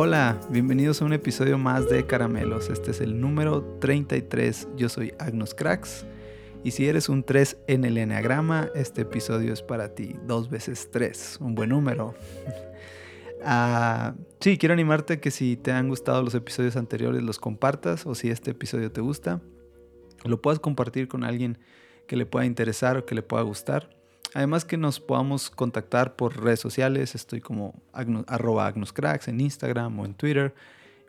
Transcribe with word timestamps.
Hola, 0.00 0.40
bienvenidos 0.48 1.02
a 1.02 1.06
un 1.06 1.12
episodio 1.12 1.58
más 1.58 1.88
de 1.88 2.06
Caramelos. 2.06 2.70
Este 2.70 2.92
es 2.92 3.00
el 3.00 3.20
número 3.20 3.64
33. 3.80 4.68
Yo 4.76 4.88
soy 4.88 5.12
Agnus 5.18 5.56
Cracks. 5.56 6.06
Y 6.62 6.70
si 6.70 6.86
eres 6.86 7.08
un 7.08 7.24
3 7.24 7.56
en 7.66 7.84
el 7.84 7.98
enneagrama, 7.98 8.68
este 8.76 9.02
episodio 9.02 9.52
es 9.52 9.60
para 9.60 9.96
ti. 9.96 10.14
Dos 10.24 10.50
veces 10.50 10.88
3, 10.92 11.38
un 11.40 11.56
buen 11.56 11.70
número. 11.70 12.14
Ah, 13.44 14.14
sí, 14.40 14.58
quiero 14.58 14.72
animarte 14.72 15.20
que 15.20 15.30
si 15.30 15.56
te 15.56 15.70
han 15.70 15.88
gustado 15.88 16.22
los 16.22 16.34
episodios 16.34 16.76
anteriores 16.76 17.22
los 17.22 17.38
compartas 17.38 18.04
o 18.04 18.16
si 18.16 18.30
este 18.30 18.50
episodio 18.50 18.90
te 18.90 19.00
gusta, 19.00 19.40
lo 20.24 20.42
puedas 20.42 20.58
compartir 20.58 21.06
con 21.06 21.22
alguien 21.22 21.58
que 22.08 22.16
le 22.16 22.26
pueda 22.26 22.46
interesar 22.46 22.96
o 22.96 23.06
que 23.06 23.14
le 23.14 23.22
pueda 23.22 23.44
gustar. 23.44 23.97
Además 24.38 24.64
que 24.64 24.76
nos 24.76 25.00
podamos 25.00 25.50
contactar 25.50 26.14
por 26.14 26.40
redes 26.40 26.60
sociales, 26.60 27.16
estoy 27.16 27.40
como 27.40 27.74
arroba 28.28 28.68
agnuscracks 28.68 29.26
en 29.26 29.40
Instagram 29.40 29.98
o 29.98 30.04
en 30.04 30.14
Twitter, 30.14 30.54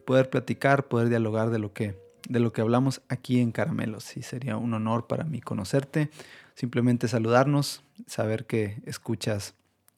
poder 0.04 0.32
platicar, 0.32 0.88
poder 0.88 1.10
dialogar 1.10 1.52
de 1.52 1.60
lo 1.60 1.72
que, 1.72 1.96
de 2.28 2.40
lo 2.40 2.52
que 2.52 2.62
hablamos 2.62 3.04
aquí 3.08 3.40
en 3.40 3.52
Caramelos. 3.52 4.18
Y 4.18 4.24
sería 4.24 4.58
un 4.58 4.74
honor 4.74 5.06
para 5.06 5.26
mí 5.26 5.42
conocerte, 5.42 6.10
simplemente 6.56 7.08
saludarnos, 7.08 7.84
saber 8.08 8.48
que 8.48 8.82
escuchas 8.88 9.54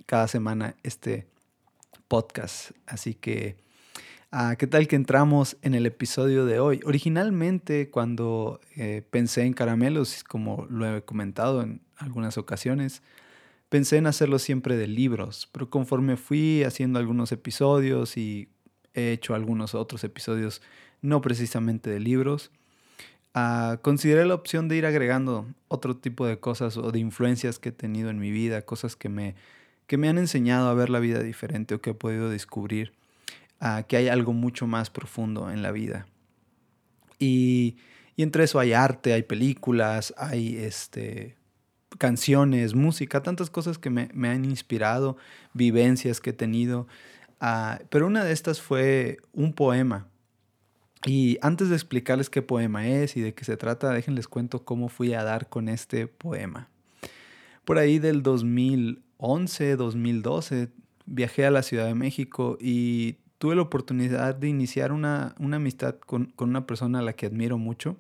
cada 0.06 0.28
semana 0.28 0.76
este 0.84 1.26
podcast. 2.10 2.72
Así 2.86 3.14
que, 3.14 3.56
ah, 4.32 4.56
¿qué 4.58 4.66
tal 4.66 4.88
que 4.88 4.96
entramos 4.96 5.58
en 5.62 5.76
el 5.76 5.86
episodio 5.86 6.46
de 6.46 6.60
hoy? 6.60 6.80
Originalmente 6.86 7.90
cuando 7.90 8.62
eh, 8.76 9.04
pensé 9.10 9.44
en 9.44 9.54
Caramelos, 9.54 10.24
como 10.24 10.66
lo 10.70 10.98
he 10.98 11.04
comentado 11.04 11.62
en 11.62 11.82
algunas 11.98 12.38
ocasiones. 12.38 13.04
Pensé 13.70 13.98
en 13.98 14.08
hacerlo 14.08 14.40
siempre 14.40 14.76
de 14.76 14.88
libros, 14.88 15.48
pero 15.52 15.70
conforme 15.70 16.18
fui 16.18 16.64
haciendo 16.64 17.00
algunos 17.00 17.32
episodios 17.32 18.18
y 18.18 18.50
he 18.94 19.12
hecho 19.12 19.36
algunos 19.36 19.76
otros 19.76 20.04
episodios 20.04 20.62
no 21.02 21.22
precisamente 21.22 21.90
de 21.90 22.00
libros, 22.00 22.52
uh, 23.36 23.78
consideré 23.82 24.26
la 24.26 24.36
opción 24.36 24.68
de 24.68 24.78
ir 24.78 24.86
agregando 24.86 25.48
otro 25.70 25.96
tipo 25.96 26.26
de 26.26 26.40
cosas 26.40 26.76
o 26.78 26.92
de 26.92 27.00
influencias 27.00 27.60
que 27.60 27.70
he 27.70 27.72
tenido 27.72 28.10
en 28.10 28.20
mi 28.20 28.32
vida, 28.32 28.64
cosas 28.64 28.96
que 28.98 29.08
me, 29.08 29.36
que 29.88 29.98
me 29.98 30.10
han 30.10 30.18
enseñado 30.18 30.70
a 30.70 30.74
ver 30.74 30.90
la 30.90 31.00
vida 31.00 31.24
diferente 31.24 31.76
o 31.76 31.82
que 31.82 31.92
he 31.92 31.96
podido 31.96 32.30
descubrir 32.30 32.92
que 33.88 33.98
hay 33.98 34.08
algo 34.08 34.34
mucho 34.34 34.66
más 34.68 34.90
profundo 34.90 35.52
en 35.52 35.62
la 35.62 35.72
vida. 35.72 36.08
Y, 37.20 37.78
entre 38.18 38.44
eso 38.44 38.60
hay 38.60 38.74
arte, 38.74 39.14
hay 39.14 39.24
películas, 39.24 40.14
hay 40.16 40.56
este, 40.58 41.38
canciones, 41.98 42.76
música, 42.76 43.24
tantas 43.24 43.50
cosas 43.50 43.80
que 43.80 43.90
me, 43.90 44.30
han 44.30 44.46
inspirado, 44.46 45.18
vivencias 45.54 46.22
que 46.22 46.32
he 46.32 46.34
tenido. 46.34 46.88
Ah, 47.40 47.80
pero 47.90 48.06
una 48.06 48.24
de 48.24 48.32
estas 48.32 48.62
fue 48.62 49.18
un 49.34 49.54
poema. 49.54 50.08
Y 51.06 51.40
antes 51.42 51.70
de 51.70 51.76
explicarles 51.76 52.30
qué 52.30 52.44
poema 52.44 52.88
es 52.88 53.18
y 53.18 53.22
de 53.22 53.34
qué 53.34 53.44
se 53.44 53.58
trata, 53.58 53.90
déjenles 53.90 54.28
cuento 54.28 54.66
cómo 54.66 54.88
fui 54.88 55.14
a 55.14 55.24
dar 55.24 55.50
con 55.50 55.68
este 55.68 56.06
poema. 56.06 56.70
Por 57.66 57.80
ahí 57.80 57.98
del 57.98 58.22
2011, 58.22 59.78
2012, 59.78 60.70
viajé 61.08 61.46
a 61.48 61.52
la 61.52 61.64
Ciudad 61.64 61.88
de 61.88 61.96
México 61.96 62.58
y 62.62 63.18
tuve 63.42 63.56
la 63.56 63.64
oportunidad 63.64 64.36
de 64.36 64.48
iniciar 64.48 64.94
una, 64.94 65.36
amistad 65.40 65.96
con, 65.96 66.28
con 66.28 66.50
una 66.50 66.68
persona 66.68 67.00
a 67.00 67.02
la 67.02 67.14
que 67.14 67.26
admiro 67.26 67.58
mucho 67.58 67.98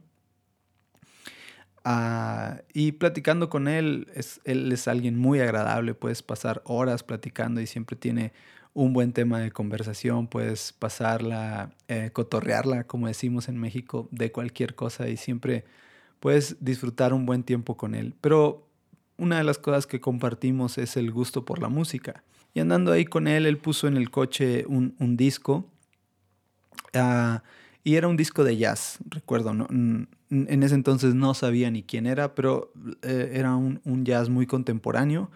Ah, 1.84 2.62
y 2.74 2.92
platicando 2.94 3.50
con 3.50 3.68
él, 3.68 4.08
es, 4.14 4.40
él 4.44 4.72
es 4.72 4.88
alguien 4.88 5.18
muy 5.18 5.40
agradable, 5.40 5.96
puedes 5.96 6.22
pasar 6.22 6.62
horas 6.66 7.02
platicando 7.04 7.60
y 7.60 7.66
siempre 7.66 7.96
tiene 7.96 8.34
un 8.74 8.94
buen 8.94 9.14
tema 9.14 9.40
de 9.40 9.52
conversación, 9.52 10.28
puedes 10.28 10.74
pasarla, 10.74 11.72
eh, 11.88 12.12
cotorrearla, 12.14 12.84
como 12.86 13.08
decimos 13.08 13.50
en 13.50 13.58
México, 13.58 14.08
de 14.12 14.32
cualquier 14.32 14.76
cosa 14.76 15.10
y 15.10 15.18
siempre 15.18 15.66
puedes 16.20 16.64
disfrutar 16.64 17.14
un 17.14 17.26
buen 17.26 17.44
tiempo 17.44 17.76
con 17.78 17.96
él. 17.96 18.14
Pero 18.22 18.68
una 19.18 19.40
de 19.40 19.44
las 19.44 19.58
cosas 19.58 19.88
que 19.88 20.00
compartimos 20.00 20.78
es 20.78 20.98
el 20.98 21.12
gusto 21.12 21.46
por 21.46 21.60
la 21.60 21.70
música. 21.70 22.24
Y 22.54 22.60
andando 22.60 22.92
ahí 22.92 23.06
con 23.06 23.28
él, 23.28 23.46
él 23.46 23.58
puso 23.58 23.88
en 23.88 23.98
el 23.98 24.10
coche 24.10 24.66
un, 24.68 24.96
un 25.00 25.18
disco. 25.18 25.66
Uh, 26.94 27.40
y 27.84 27.96
era 27.96 28.08
un 28.08 28.18
disco 28.18 28.44
de 28.44 28.58
jazz, 28.58 29.00
recuerdo, 29.10 29.54
¿no? 29.54 29.68
en 30.32 30.64
ese 30.64 30.76
entonces 30.76 31.14
no 31.14 31.34
sabía 31.34 31.70
ni 31.72 31.84
quién 31.84 32.06
era, 32.06 32.34
pero 32.36 32.72
eh, 33.02 33.32
era 33.34 33.56
un, 33.56 34.06
jazz 34.06 34.30
muy 34.30 34.48
contemporáneo 34.48 35.30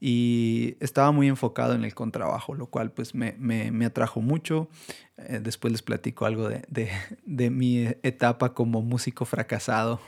y 0.00 0.76
estaba 0.80 1.12
muy 1.12 1.28
enfocado 1.28 1.74
en 1.74 1.84
el 1.84 1.94
contrabajo, 1.94 2.54
lo 2.54 2.66
cual 2.66 2.90
pues 2.90 3.14
me, 3.14 3.36
me, 3.38 3.84
atrajo 3.86 4.20
mucho. 4.20 4.68
Eh, 5.16 5.38
después 5.40 5.70
les 5.70 5.82
platico 5.82 6.26
algo 6.26 6.48
de, 6.48 6.64
de, 6.68 6.90
de 7.24 7.50
mi 7.50 7.84
etapa 8.02 8.52
como 8.52 8.82
músico 8.82 9.24
fracasado, 9.24 10.00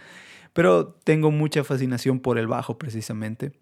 pero 0.54 0.86
tengo 1.04 1.30
mucha 1.30 1.62
fascinación 1.62 2.20
por 2.20 2.38
el 2.38 2.46
bajo 2.46 2.78
precisamente. 2.78 3.52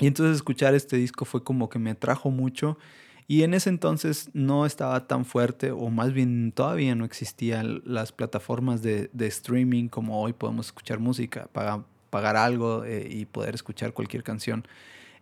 Y 0.00 0.06
entonces 0.06 0.36
escuchar 0.36 0.74
este 0.74 0.96
disco 0.96 1.24
fue 1.24 1.44
como 1.44 1.68
que 1.68 1.78
me 1.78 1.90
atrajo 1.90 2.30
mucho 2.30 2.78
y 3.26 3.42
en 3.42 3.54
ese 3.54 3.70
entonces 3.70 4.28
no 4.34 4.66
estaba 4.66 5.06
tan 5.06 5.24
fuerte, 5.24 5.70
o 5.70 5.88
más 5.88 6.12
bien 6.12 6.52
todavía 6.52 6.94
no 6.94 7.04
existían 7.06 7.80
las 7.84 8.12
plataformas 8.12 8.82
de, 8.82 9.10
streaming 9.18 9.88
como 9.88 10.20
hoy 10.20 10.34
podemos 10.34 10.66
escuchar 10.66 10.98
música, 10.98 11.48
pagar, 11.52 11.84
pagar 12.10 12.36
algo 12.36 12.84
eh, 12.84 13.08
y 13.10 13.24
poder 13.24 13.54
escuchar 13.54 13.94
cualquier 13.94 14.22
canción 14.22 14.66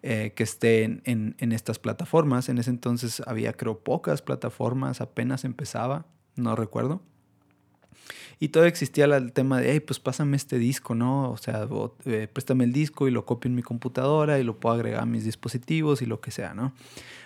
eh, 0.03 0.33
que 0.34 0.43
esté 0.43 0.83
en, 0.83 1.03
en, 1.04 1.53
estas 1.53 1.78
plataformas. 1.78 2.49
En 2.49 2.59
ese 2.59 2.71
entonces 2.71 3.22
había 3.25 3.53
creo 3.53 3.78
pocas 3.78 4.21
plataformas, 4.21 5.00
apenas 5.00 5.44
empezaba, 5.44 6.06
no 6.34 6.56
recuerdo. 6.56 7.03
Y 8.38 8.48
todavía 8.48 8.70
existía 8.70 9.04
el 9.04 9.32
tema 9.32 9.60
de, 9.60 9.72
hey, 9.72 9.81
pues 9.81 10.00
pásame 10.00 10.37
este 10.37 10.59
disco, 10.59 10.94
¿no? 10.94 11.31
O 11.31 11.37
sea, 11.37 11.69
eh, 12.06 12.28
préstame 12.32 12.65
el 12.65 12.72
disco 12.72 13.09
y 13.09 13.10
lo 13.10 13.25
copio 13.25 13.48
en 13.48 13.54
mi 13.54 13.62
computadora 13.62 14.38
y 14.38 14.44
lo 14.44 14.59
puedo 14.59 14.75
agregar 14.75 15.03
a 15.03 15.06
mis 15.06 15.25
dispositivos 15.25 16.03
y 16.03 16.06
lo 16.06 16.20
que 16.20 16.31
sea, 16.31 16.54
¿no? 16.54 16.75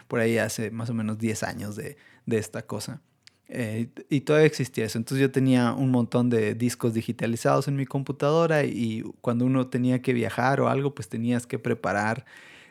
Por 0.09 0.21
ahí 0.21 0.39
hace 0.39 0.71
más 0.71 0.91
o 0.91 0.95
menos 0.95 1.19
10 1.19 1.43
años 1.43 1.77
de, 1.77 1.97
de 2.27 2.39
esta 2.39 2.67
cosa. 2.67 3.01
Eh, 3.49 3.89
y 4.11 4.23
todavía 4.23 4.47
existía 4.47 4.85
eso. 4.85 4.99
Entonces 4.99 5.23
yo 5.23 5.31
tenía 5.31 5.73
un 5.73 5.91
montón 5.91 6.31
de 6.31 6.55
discos 6.55 6.95
digitalizados 6.95 7.69
en 7.69 7.77
mi 7.77 7.87
computadora 7.87 8.65
y 8.65 9.03
cuando 9.21 9.45
uno 9.45 9.69
tenía 9.69 10.03
que 10.03 10.13
viajar 10.13 10.61
o 10.61 10.69
algo, 10.69 10.95
pues 10.95 11.09
tenías 11.09 11.47
que 11.47 11.59
preparar 11.59 12.27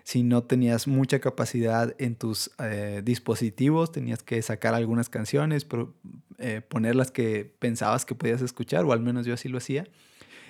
si 0.06 0.22
no 0.22 0.44
tenías 0.44 0.88
mucha 0.88 1.20
capacidad 1.20 1.96
en 1.98 2.16
tus 2.16 2.52
eh, 2.60 3.02
dispositivos, 3.04 3.92
tenías 3.92 4.22
que 4.22 4.40
sacar 4.44 4.76
algunas 4.76 5.10
canciones, 5.10 5.66
pero, 5.66 5.96
eh, 6.38 6.62
poner 6.62 6.96
las 6.96 7.10
que 7.10 7.52
pensabas 7.58 8.06
que 8.06 8.14
podías 8.14 8.44
escuchar, 8.44 8.86
o 8.86 8.94
al 8.94 9.00
menos 9.00 9.26
yo 9.26 9.34
así 9.34 9.50
lo 9.50 9.58
hacía, 9.58 9.88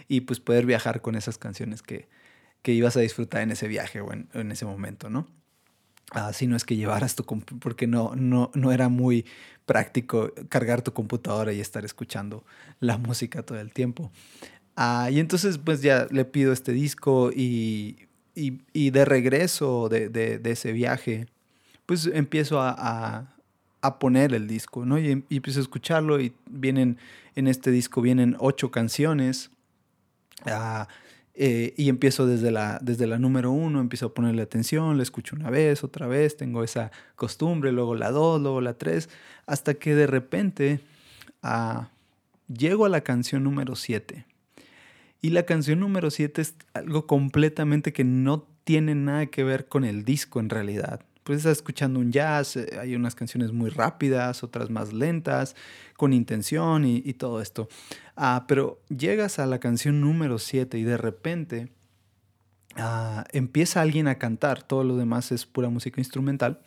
y 0.10 0.22
pues 0.22 0.42
poder 0.42 0.66
viajar 0.66 1.02
con 1.02 1.16
esas 1.16 1.38
canciones 1.38 1.82
que, 1.82 2.10
que 2.64 2.74
ibas 2.74 2.98
a 2.98 3.00
disfrutar 3.00 3.44
en 3.44 3.52
ese 3.52 3.70
viaje 3.70 4.02
o 4.02 4.12
en, 4.12 4.52
ese 4.52 4.66
momento, 4.66 5.10
¿no? 5.10 5.26
Así 6.12 6.48
no 6.48 6.58
es 6.58 6.66
que 6.66 6.76
llevaras 6.76 7.16
tu 7.16 7.24
porque 7.24 7.88
no, 7.88 8.14
no, 8.14 8.52
no 8.56 8.74
era 8.74 8.90
muy 8.90 9.26
práctico 9.66 10.34
cargar 10.50 10.82
tu 10.82 10.92
computadora 10.92 11.54
y 11.54 11.62
estar 11.62 11.86
escuchando 11.86 12.44
la 12.82 12.98
música 12.98 13.42
todo 13.42 13.62
el 13.62 13.72
tiempo. 13.72 14.12
Ah, 14.76 15.10
y 15.10 15.22
entonces 15.22 15.58
pues 15.60 15.82
ya 15.82 16.08
le 16.12 16.26
pido 16.26 16.52
este 16.52 16.74
disco 16.74 17.32
y 17.34 18.06
y, 18.36 18.90
de 18.90 19.06
regreso 19.06 19.90
de, 19.90 20.42
ese 20.44 20.72
viaje, 20.74 21.28
pues 21.86 22.10
empiezo 22.14 22.60
a, 22.62 23.32
poner 24.00 24.34
el 24.34 24.48
disco, 24.48 24.86
¿no? 24.86 25.00
Y, 25.00 25.24
empiezo 25.30 25.60
a 25.60 25.64
escucharlo 25.64 26.20
y 26.20 26.34
vienen, 26.50 26.98
en 27.36 27.48
este 27.48 27.72
disco 27.72 28.02
vienen 28.02 28.36
ocho 28.40 28.72
canciones. 28.72 29.52
Ah, 30.46 30.88
eh, 31.38 31.74
y 31.76 31.90
empiezo 31.90 32.26
desde 32.26 32.50
la, 32.50 32.80
desde 32.82 33.08
la 33.08 33.20
número 33.20 33.52
uno, 33.52 33.82
empiezo 33.82 34.06
a 34.08 34.14
ponerle 34.14 34.42
atención, 34.42 34.96
la 34.96 35.04
escucho 35.04 35.36
una 35.36 35.50
vez, 35.50 35.84
otra 35.84 36.08
vez, 36.08 36.38
tengo 36.38 36.64
esa 36.64 36.92
costumbre, 37.18 37.74
luego 37.74 37.94
la 37.94 38.10
dos, 38.12 38.42
luego 38.42 38.62
la 38.62 38.74
tres, 38.78 39.10
hasta 39.46 39.74
que 39.74 39.96
de 39.96 40.08
repente 40.08 40.80
ah, 41.44 41.90
llego 42.48 42.86
a 42.86 42.90
la 42.90 43.02
canción 43.02 43.44
número 43.44 43.76
siete. 43.76 44.26
Y 45.26 45.32
la 45.32 45.42
canción 45.42 45.80
número 45.80 46.12
7 46.12 46.40
es 46.40 46.54
algo 46.76 47.08
completamente 47.08 47.94
que 47.94 48.04
no 48.04 48.48
tiene 48.64 48.94
nada 48.94 49.26
que 49.26 49.44
ver 49.44 49.68
con 49.68 49.84
el 49.84 50.06
disco 50.06 50.40
en 50.40 50.52
realidad. 50.52 51.02
Pues 51.24 51.40
estás 51.40 51.54
escuchando 51.54 52.00
un 52.00 52.12
jazz, 52.12 52.58
eh, 52.58 52.78
hay 52.80 52.94
unas 52.96 53.16
canciones 53.16 53.52
muy 53.52 53.72
rápidas, 53.72 54.44
otras 54.44 54.70
más 54.70 54.94
lentas, 54.94 55.56
con 55.98 56.14
intención 56.14 56.86
y, 56.86 57.02
todo 57.14 57.42
esto. 57.42 57.68
Ah, 58.16 58.46
pero 58.48 58.84
llegas 58.96 59.40
a 59.40 59.48
la 59.48 59.60
canción 59.60 60.00
número 60.00 60.38
7 60.38 60.78
y 60.78 60.84
de 60.84 60.98
repente 60.98 61.72
ah, 62.76 63.26
empieza 63.32 63.82
alguien 63.82 64.08
a 64.08 64.20
cantar, 64.20 64.62
todo 64.62 64.84
lo 64.84 64.96
demás 64.96 65.32
es 65.32 65.48
pura 65.48 65.70
música 65.70 66.00
instrumental, 66.00 66.62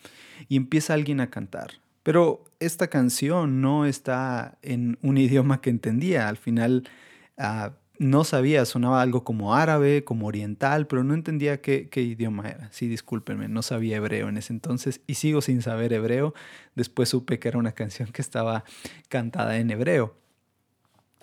y 0.49 0.57
empieza 0.57 0.95
alguien 0.95 1.21
a 1.21 1.31
cantar. 1.31 1.75
Pero 2.03 2.43
esta 2.59 2.89
canción 2.89 3.61
no 3.61 3.87
está 3.87 4.59
en 4.63 4.99
un 5.03 5.17
idioma 5.17 5.61
que 5.61 5.71
entendía, 5.71 6.29
al 6.29 6.39
final... 6.39 6.89
Ah, 7.37 7.75
no 7.99 8.25
sabía, 8.25 8.65
sonaba 8.65 9.03
algo 9.03 9.25
como 9.25 9.55
árabe, 9.55 10.05
como 10.05 10.27
oriental, 10.27 10.87
pero 10.87 11.03
no 11.05 11.15
entendía 11.15 11.61
qué, 11.61 11.89
idioma 11.95 12.49
era. 12.49 12.71
Sí, 12.73 12.89
discúlpenme, 12.89 13.49
no 13.49 13.63
sabía 13.63 13.97
hebreo 13.97 14.29
en 14.29 14.37
ese 14.37 14.53
entonces 14.53 15.01
y 15.07 15.15
sigo 15.15 15.41
sin 15.41 15.63
saber 15.63 15.93
hebreo. 15.93 16.35
Después 16.75 17.09
supe 17.09 17.39
que 17.39 17.49
era 17.49 17.59
una 17.59 17.73
canción 17.73 18.11
que 18.13 18.23
estaba 18.23 18.65
cantada 19.09 19.59
en 19.59 19.71
hebreo. 19.71 20.15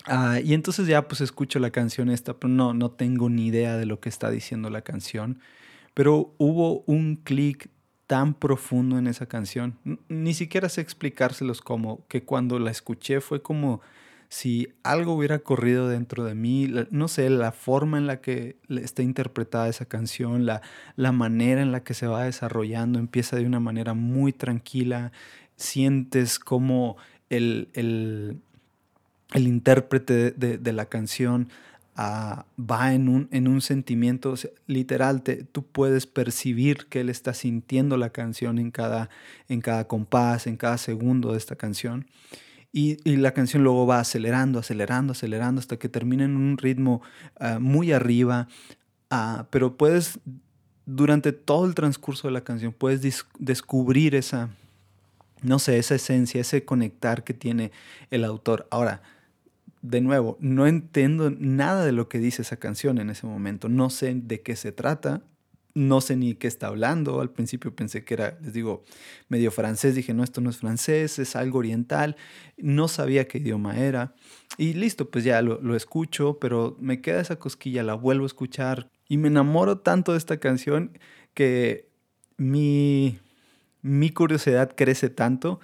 Ah, 0.04 0.38
y 0.40 0.54
entonces 0.54 0.86
ya 0.86 1.08
pues 1.08 1.20
escucho 1.20 1.58
la 1.58 1.70
canción 1.70 2.10
esta, 2.10 2.34
pero 2.34 2.52
no, 2.52 2.74
no 2.74 2.90
tengo 2.90 3.28
ni 3.28 3.46
idea 3.46 3.76
de 3.76 3.86
lo 3.86 4.00
que 4.00 4.08
está 4.08 4.30
diciendo 4.30 4.70
la 4.70 4.82
canción. 4.82 5.40
Pero 5.94 6.34
hubo 6.38 6.82
un 6.86 7.16
clic 7.16 7.70
tan 8.06 8.34
profundo 8.34 8.98
en 8.98 9.06
esa 9.06 9.26
canción. 9.26 9.78
Ni 10.08 10.34
siquiera 10.34 10.68
sé 10.68 10.80
explicárselos 10.80 11.60
como 11.60 12.06
que 12.06 12.22
cuando 12.22 12.58
la 12.58 12.70
escuché 12.70 13.20
fue 13.20 13.42
como 13.42 13.80
si 14.28 14.68
algo 14.82 15.14
hubiera 15.14 15.38
corrido 15.38 15.88
dentro 15.88 16.24
de 16.24 16.34
mí, 16.34 16.70
no 16.90 17.08
sé, 17.08 17.30
la 17.30 17.52
forma 17.52 17.98
en 17.98 18.06
la 18.06 18.20
que 18.20 18.56
está 18.68 19.02
interpretada 19.02 19.68
esa 19.68 19.86
canción, 19.86 20.46
la, 20.46 20.62
la 20.96 21.12
manera 21.12 21.62
en 21.62 21.72
la 21.72 21.84
que 21.84 21.94
se 21.94 22.06
va 22.06 22.24
desarrollando, 22.24 22.98
empieza 22.98 23.36
de 23.36 23.46
una 23.46 23.60
manera 23.60 23.94
muy 23.94 24.32
tranquila, 24.32 25.12
sientes 25.56 26.38
como 26.38 26.96
el, 27.30 27.68
el, 27.74 28.38
el 29.32 29.48
intérprete 29.48 30.32
de, 30.32 30.72
la 30.72 30.86
canción 30.86 31.48
ah, 31.96 32.46
va 32.58 32.94
en 32.94 33.08
un, 33.08 33.28
en 33.30 33.48
un 33.48 33.60
sentimiento 33.60 34.34
literal, 34.66 35.22
tú 35.22 35.64
puedes 35.64 36.06
percibir 36.06 36.86
que 36.86 37.00
él 37.00 37.10
está 37.10 37.32
sintiendo 37.32 37.96
la 37.96 38.10
canción 38.10 38.58
en 38.58 38.70
cada, 38.70 39.08
en 39.48 39.60
cada 39.60 39.86
compás, 39.86 40.46
en 40.46 40.56
cada 40.56 40.78
segundo 40.78 41.32
de 41.32 41.38
esta 41.38 41.56
canción. 41.56 42.06
Y, 42.78 42.98
la 43.16 43.32
canción 43.32 43.64
luego 43.64 43.86
va 43.86 44.00
acelerando, 44.00 44.58
acelerando, 44.58 45.12
acelerando 45.12 45.60
hasta 45.60 45.78
que 45.78 45.88
termina 45.88 46.26
en 46.26 46.36
un 46.36 46.58
ritmo 46.58 47.00
ah, 47.40 47.58
muy 47.58 47.90
arriba. 47.90 48.48
Ah, 49.08 49.46
pero 49.48 49.78
puedes, 49.78 50.20
durante 50.84 51.32
todo 51.32 51.64
el 51.64 51.74
transcurso 51.74 52.28
de 52.28 52.32
la 52.32 52.42
canción, 52.42 52.74
puedes 52.74 53.00
descubrir 53.38 54.14
esa, 54.14 54.50
no 55.40 55.58
sé, 55.58 55.78
esa 55.78 55.94
esencia, 55.94 56.42
ese 56.42 56.66
conectar 56.66 57.24
que 57.24 57.32
tiene 57.32 57.72
el 58.10 58.24
autor. 58.24 58.68
Ahora, 58.70 59.00
de 59.80 60.02
nuevo, 60.02 60.36
no 60.40 60.66
entiendo 60.66 61.30
nada 61.30 61.82
de 61.82 61.92
lo 61.92 62.10
que 62.10 62.18
dice 62.18 62.42
esa 62.42 62.58
canción 62.58 62.98
en 62.98 63.08
ese 63.08 63.26
momento. 63.26 63.70
No 63.70 63.88
sé 63.88 64.12
de 64.14 64.42
qué 64.42 64.54
se 64.54 64.70
trata 64.70 65.22
no 65.76 66.00
sé 66.00 66.16
ni 66.16 66.34
qué 66.34 66.46
está 66.48 66.68
hablando. 66.68 67.20
Al 67.20 67.30
principio 67.30 67.76
pensé 67.76 68.02
que 68.02 68.14
era, 68.14 68.38
les 68.40 68.54
digo, 68.54 68.82
medio 69.28 69.50
francés. 69.50 69.94
Dije, 69.94 70.14
no, 70.14 70.24
esto 70.24 70.40
no 70.40 70.48
es 70.48 70.56
francés, 70.56 71.18
es 71.18 71.36
algo 71.36 71.58
oriental. 71.58 72.16
No 72.56 72.88
sabía 72.88 73.28
qué 73.28 73.38
idioma 73.38 73.78
era. 73.78 74.14
Y 74.56 74.72
listo, 74.72 75.10
pues 75.10 75.22
ya 75.22 75.42
lo, 75.42 75.76
escucho, 75.76 76.38
pero 76.40 76.78
me 76.80 77.02
queda 77.02 77.20
esa 77.20 77.38
cosquilla, 77.38 77.82
la 77.82 77.92
vuelvo 77.92 78.24
a 78.24 78.26
escuchar 78.26 78.90
y 79.06 79.18
me 79.18 79.28
enamoro 79.28 79.76
tanto 79.78 80.12
de 80.12 80.18
esta 80.18 80.38
canción 80.38 80.98
que 81.34 81.90
mi, 82.38 83.18
mi 83.82 84.08
curiosidad 84.08 84.72
crece 84.74 85.10
tanto 85.10 85.60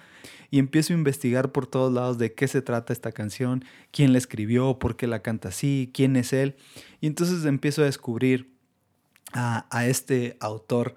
y 0.51 0.59
empiezo 0.59 0.93
a 0.93 0.97
investigar 0.97 1.51
por 1.51 1.65
todos 1.65 1.91
lados 1.91 2.19
de 2.19 2.35
qué 2.35 2.47
se 2.47 2.61
trata 2.61 2.93
esta 2.93 3.11
canción, 3.11 3.65
quién 3.89 4.11
la 4.11 4.19
escribió, 4.19 4.77
por 4.77 4.95
qué 4.95 5.07
la 5.07 5.23
canta 5.23 5.49
así, 5.49 5.89
quién 5.91 6.15
es 6.17 6.33
él. 6.33 6.55
Y 7.01 7.07
entonces 7.07 7.45
empiezo 7.45 7.81
a 7.81 7.85
descubrir 7.85 8.53
a, 9.33 9.85
este 9.87 10.37
autor 10.39 10.95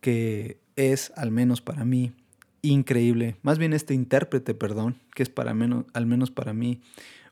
que 0.00 0.58
es, 0.76 1.12
al 1.16 1.30
menos 1.30 1.60
para 1.60 1.84
mí, 1.84 2.12
increíble. 2.62 3.36
Más 3.42 3.58
bien 3.58 3.72
este 3.72 3.94
intérprete, 3.94 4.54
perdón, 4.54 4.96
que 5.14 5.22
es 5.22 5.28
para 5.28 5.54
menos, 5.54 5.86
al 5.92 6.06
menos 6.06 6.30
para 6.30 6.52
mí, 6.52 6.80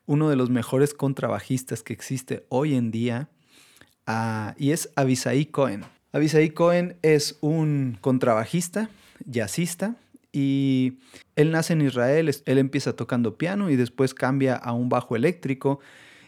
uno 0.06 0.29
de 0.29 0.37
los 0.37 0.50
mejores 0.50 0.94
contrabajistas 0.94 1.82
que 1.82 1.93
existe 1.93 2.44
hoy 2.49 2.75
en 2.75 2.91
día. 2.91 3.29
Ah, 4.06 4.55
y 4.58 4.70
es 4.70 4.91
Avisai 4.97 5.47
Cohen. 5.47 5.85
Avisai 6.12 6.50
Cohen 6.50 6.97
es 7.03 7.38
un 7.41 7.99
contrabajista, 8.00 8.88
jazzista, 9.26 9.97
y 10.32 10.99
él 11.35 11.50
nace 11.50 11.73
en 11.73 11.81
Israel, 11.81 12.31
él 12.44 12.58
empieza 12.58 12.94
tocando 12.94 13.38
piano 13.38 13.70
y 13.70 13.76
después 13.76 14.12
cambia 14.12 14.55
a 14.55 14.73
un 14.73 14.91
bajo 14.91 15.17
eléctrico 15.17 15.81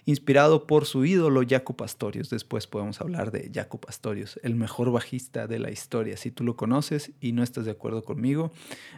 inspirado 0.08 0.66
por 0.66 0.86
su 0.86 1.04
ídolo 1.04 1.42
Jaco 1.46 1.76
Pastorius. 1.76 2.30
Después 2.30 2.66
podemos 2.66 2.98
hablar 3.02 3.30
de 3.30 3.50
Jaco 3.54 3.78
Pastorius, 3.78 4.40
el 4.42 4.54
mejor 4.54 4.90
bajista 4.90 5.46
de 5.46 5.58
la 5.58 5.70
historia. 5.70 6.16
Si 6.16 6.30
tú 6.30 6.44
lo 6.44 6.56
conoces 6.56 7.12
y 7.20 7.32
no 7.32 7.42
estás 7.42 7.66
de 7.66 7.72
acuerdo 7.72 8.02
conmigo, 8.02 8.50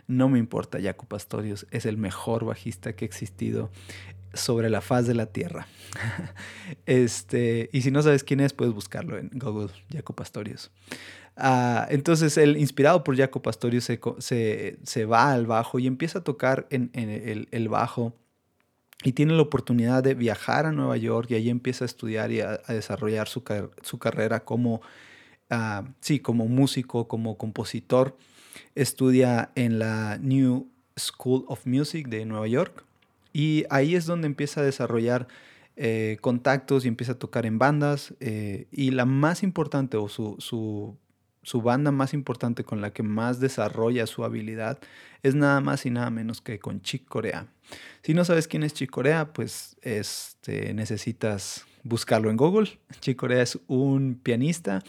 no 0.07 0.29
me 0.29 0.39
importa, 0.39 0.81
Jaco 0.81 1.07
Pastorius 1.07 1.67
es 1.73 1.85
el 1.85 1.97
mejor 1.97 2.45
bajista 2.45 2.93
que 2.95 3.05
ha 3.05 3.09
existido 3.09 3.71
sobre 4.35 4.71
la 4.71 4.81
faz 4.81 5.09
de 5.09 5.15
la 5.15 5.27
tierra. 5.27 5.67
este, 6.87 7.71
y 7.73 7.83
si 7.83 7.91
no 7.91 8.03
sabes 8.03 8.23
quién 8.23 8.39
es, 8.39 8.53
puedes 8.53 8.73
buscarlo 8.73 9.19
en 9.19 9.31
Google, 9.35 9.73
Jaco 9.93 10.15
Pastorius. 10.15 10.71
Ah, 11.37 11.89
entonces, 11.91 12.37
él, 12.37 12.57
inspirado 12.57 13.03
por 13.03 13.17
Jaco 13.17 13.43
Pastorius, 13.43 13.91
se, 14.19 15.05
va 15.07 15.33
al 15.33 15.47
bajo 15.49 15.81
y 15.81 15.89
empieza 15.89 16.21
a 16.21 16.23
tocar 16.23 16.69
en, 16.71 16.93
el 17.51 17.69
bajo 17.69 18.15
y 19.03 19.13
tiene 19.13 19.35
la 19.35 19.43
oportunidad 19.43 20.03
de 20.03 20.15
viajar 20.15 20.67
a 20.67 20.73
Nueva 20.73 20.97
York 20.97 21.31
y 21.31 21.35
ahí 21.35 21.49
empieza 21.49 21.85
a 21.85 21.87
estudiar 21.87 22.31
y 22.33 22.41
a, 22.41 22.59
desarrollar 22.69 23.29
su, 23.29 23.43
carrera 23.99 24.41
como, 24.41 24.83
ah, 25.49 25.85
sí, 26.01 26.21
como 26.21 26.47
músico, 26.47 27.09
como 27.09 27.39
compositor. 27.39 28.17
Estudia 28.75 29.51
en 29.55 29.79
la 29.79 30.19
New 30.19 30.69
School 30.99 31.45
of 31.49 31.67
Music 31.67 32.09
de 32.09 32.27
Nueva 32.27 32.47
York 32.47 32.85
y 33.33 33.65
ahí 33.71 33.95
es 33.95 34.07
donde 34.07 34.27
empieza 34.27 34.61
a 34.61 34.65
desarrollar 34.65 35.29
eh, 35.77 36.19
contactos 36.21 36.85
y 36.85 36.89
empieza 36.89 37.13
a 37.13 37.19
tocar 37.19 37.47
en 37.47 37.59
bandas 37.59 38.13
eh, 38.21 38.67
y 38.71 38.91
la 38.91 39.07
más 39.07 39.43
importante 39.43 39.97
o 39.97 40.09
su, 40.09 40.37
su 40.39 40.97
su 41.43 41.63
banda 41.63 41.91
más 41.91 42.13
importante 42.15 42.65
con 42.65 42.81
la 42.81 42.93
que 42.93 43.03
más 43.03 43.41
desarrolla 43.41 44.07
su 44.07 44.25
habilidad 44.25 44.79
es 45.23 45.35
nada 45.35 45.61
más 45.61 45.87
y 45.87 45.91
nada 45.91 46.11
menos 46.11 46.41
que 46.41 46.59
con 46.59 46.83
Chick 46.83 47.07
Corea. 47.07 47.47
Si 48.03 48.15
no 48.15 48.25
sabes 48.25 48.49
quién 48.49 48.63
es 48.63 48.75
Chick 48.75 48.91
Corea, 48.91 49.33
pues 49.33 49.77
este, 49.83 50.75
necesitas 50.75 51.67
buscarlo 51.83 52.31
en 52.31 52.37
Google. 52.37 52.79
Chick 53.01 53.17
Corea 53.17 53.43
es 53.43 53.59
un 53.67 54.19
pianista 54.23 54.83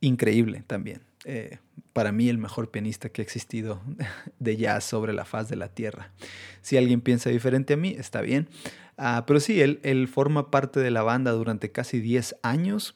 increíble 0.00 0.62
también. 0.66 1.00
Eh, 1.24 1.58
para 1.92 2.12
mí 2.12 2.28
el 2.28 2.38
mejor 2.38 2.70
pianista 2.70 3.08
que 3.08 3.22
ha 3.22 3.24
existido 3.24 3.80
de 4.38 4.56
jazz 4.56 4.84
sobre 4.84 5.12
la 5.12 5.24
faz 5.24 5.48
de 5.48 5.56
la 5.56 5.68
tierra. 5.68 6.12
Si 6.60 6.76
alguien 6.76 7.00
piensa 7.00 7.30
diferente 7.30 7.74
a 7.74 7.76
mí, 7.76 7.94
está 7.98 8.20
bien. 8.20 8.48
Ah, 8.96 9.24
pero 9.26 9.40
sí, 9.40 9.60
él, 9.60 9.80
él 9.82 10.08
forma 10.08 10.50
parte 10.50 10.80
de 10.80 10.90
la 10.90 11.02
banda 11.02 11.32
durante 11.32 11.72
casi 11.72 12.00
10 12.00 12.36
años, 12.42 12.94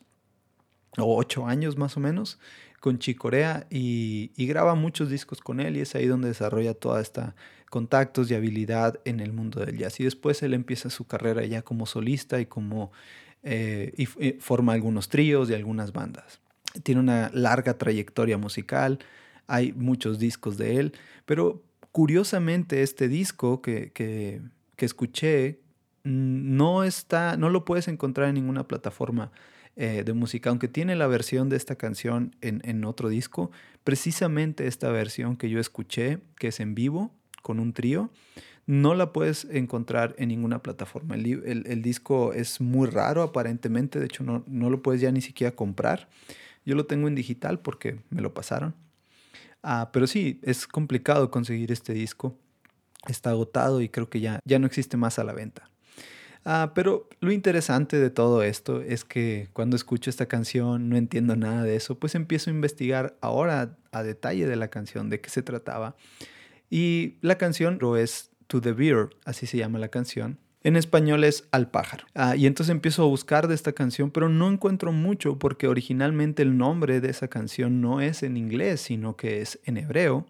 o 0.96 1.16
8 1.16 1.46
años 1.46 1.76
más 1.76 1.96
o 1.96 2.00
menos 2.00 2.38
con 2.80 2.98
Chicorea 2.98 3.66
y, 3.70 4.30
y 4.36 4.46
graba 4.46 4.74
muchos 4.74 5.10
discos 5.10 5.40
con 5.40 5.60
él 5.60 5.76
y 5.76 5.80
es 5.80 5.94
ahí 5.94 6.06
donde 6.06 6.28
desarrolla 6.28 6.74
toda 6.74 7.00
esta 7.00 7.34
contactos 7.68 8.30
y 8.30 8.34
habilidad 8.34 9.00
en 9.04 9.20
el 9.20 9.32
mundo 9.32 9.64
del 9.64 9.78
jazz. 9.78 10.00
Y 10.00 10.04
después 10.04 10.42
él 10.42 10.54
empieza 10.54 10.90
su 10.90 11.06
carrera 11.06 11.44
ya 11.44 11.62
como 11.62 11.86
solista 11.86 12.40
y 12.40 12.46
como 12.46 12.92
eh, 13.42 13.92
y, 13.96 14.06
forma 14.40 14.72
algunos 14.72 15.08
tríos 15.08 15.50
y 15.50 15.54
algunas 15.54 15.92
bandas. 15.92 16.40
Tiene 16.82 17.00
una 17.00 17.30
larga 17.32 17.78
trayectoria 17.78 18.38
musical, 18.38 18.98
hay 19.46 19.72
muchos 19.72 20.18
discos 20.18 20.58
de 20.58 20.76
él, 20.76 20.92
pero 21.24 21.62
curiosamente 21.92 22.82
este 22.82 23.08
disco 23.08 23.62
que, 23.62 23.92
que, 23.92 24.42
que 24.76 24.84
escuché 24.84 25.60
no 26.04 26.84
está, 26.84 27.36
no 27.36 27.50
lo 27.50 27.64
puedes 27.64 27.88
encontrar 27.88 28.28
en 28.28 28.34
ninguna 28.34 28.66
plataforma 28.66 29.30
eh, 29.80 30.02
de 30.04 30.12
música, 30.12 30.50
aunque 30.50 30.66
tiene 30.66 30.96
la 30.96 31.06
versión 31.06 31.48
de 31.48 31.56
esta 31.56 31.76
canción 31.76 32.34
en, 32.40 32.84
otro 32.84 33.08
disco, 33.08 33.52
precisamente 33.84 34.66
esta 34.66 34.90
versión 34.90 35.36
que 35.36 35.48
yo 35.48 35.60
escuché, 35.60 36.18
que 36.36 36.48
es 36.48 36.58
en 36.58 36.74
vivo, 36.74 37.12
con 37.42 37.60
un 37.60 37.72
trío, 37.72 38.10
no 38.66 38.96
la 38.96 39.12
puedes 39.12 39.44
encontrar 39.44 40.16
en 40.18 40.30
ninguna 40.30 40.64
plataforma. 40.64 41.14
El, 41.14 41.80
disco 41.80 42.32
es 42.32 42.60
muy 42.60 42.88
raro 42.88 43.22
aparentemente, 43.22 44.00
de 44.00 44.06
hecho 44.06 44.24
no, 44.24 44.42
no, 44.48 44.68
lo 44.68 44.82
puedes 44.82 45.00
ya 45.00 45.12
ni 45.12 45.20
siquiera 45.20 45.54
comprar. 45.54 46.08
Yo 46.66 46.74
lo 46.74 46.86
tengo 46.86 47.06
en 47.06 47.14
digital 47.14 47.60
porque 47.60 48.00
me 48.10 48.20
lo 48.20 48.34
pasaron. 48.34 48.74
Ah, 49.62 49.90
pero 49.92 50.08
sí, 50.08 50.40
es 50.42 50.66
complicado 50.66 51.30
conseguir 51.30 51.70
este 51.70 51.92
disco. 51.94 52.36
Está 53.06 53.30
agotado 53.30 53.80
y 53.80 53.88
creo 53.88 54.10
que 54.10 54.18
ya, 54.18 54.40
ya 54.44 54.58
no 54.58 54.66
existe 54.66 54.96
más 54.96 55.20
a 55.20 55.24
la 55.24 55.34
venta. 55.34 55.70
Ah, 56.44 56.72
pero 56.74 57.08
lo 57.20 57.32
interesante 57.32 57.98
de 57.98 58.10
todo 58.10 58.42
esto 58.42 58.80
es 58.80 59.04
que 59.04 59.48
cuando 59.52 59.76
escucho 59.76 60.10
esta 60.10 60.26
canción 60.26 60.88
no 60.88 60.96
entiendo 60.96 61.36
nada 61.36 61.62
de 61.62 61.76
eso, 61.76 61.98
pues 61.98 62.14
empiezo 62.14 62.50
a 62.50 62.54
investigar 62.54 63.16
ahora 63.20 63.76
a 63.92 64.02
detalle 64.02 64.46
de 64.46 64.56
la 64.56 64.68
canción, 64.68 65.10
de 65.10 65.20
qué 65.20 65.30
se 65.30 65.42
trataba. 65.42 65.96
Y 66.70 67.16
la 67.20 67.38
canción 67.38 67.78
es 67.96 68.30
To 68.46 68.60
the 68.60 68.72
Beer, 68.72 69.10
así 69.24 69.46
se 69.46 69.58
llama 69.58 69.78
la 69.78 69.88
canción. 69.88 70.38
En 70.64 70.76
español 70.76 71.22
es 71.24 71.48
Al 71.52 71.70
pájaro. 71.70 72.06
Ah, 72.14 72.34
y 72.34 72.46
entonces 72.46 72.72
empiezo 72.72 73.04
a 73.04 73.06
buscar 73.06 73.46
de 73.46 73.54
esta 73.54 73.72
canción, 73.72 74.10
pero 74.10 74.28
no 74.28 74.50
encuentro 74.50 74.92
mucho 74.92 75.38
porque 75.38 75.68
originalmente 75.68 76.42
el 76.42 76.58
nombre 76.58 77.00
de 77.00 77.10
esa 77.10 77.28
canción 77.28 77.80
no 77.80 78.00
es 78.00 78.22
en 78.22 78.36
inglés, 78.36 78.80
sino 78.80 79.16
que 79.16 79.40
es 79.40 79.60
en 79.64 79.76
hebreo. 79.76 80.26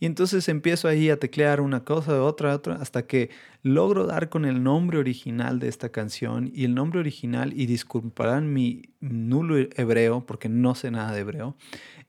Y 0.00 0.06
entonces 0.06 0.48
empiezo 0.48 0.86
ahí 0.86 1.10
a 1.10 1.18
teclear 1.18 1.60
una 1.60 1.84
cosa, 1.84 2.22
otra, 2.22 2.54
otra, 2.54 2.76
hasta 2.76 3.06
que 3.06 3.30
logro 3.62 4.06
dar 4.06 4.28
con 4.28 4.44
el 4.44 4.62
nombre 4.62 4.98
original 4.98 5.58
de 5.58 5.68
esta 5.68 5.88
canción. 5.88 6.50
Y 6.54 6.64
el 6.64 6.74
nombre 6.74 7.00
original, 7.00 7.52
y 7.52 7.66
disculparán 7.66 8.52
mi 8.52 8.82
nulo 9.00 9.56
hebreo, 9.58 10.24
porque 10.24 10.48
no 10.48 10.74
sé 10.74 10.90
nada 10.90 11.12
de 11.12 11.20
hebreo, 11.20 11.56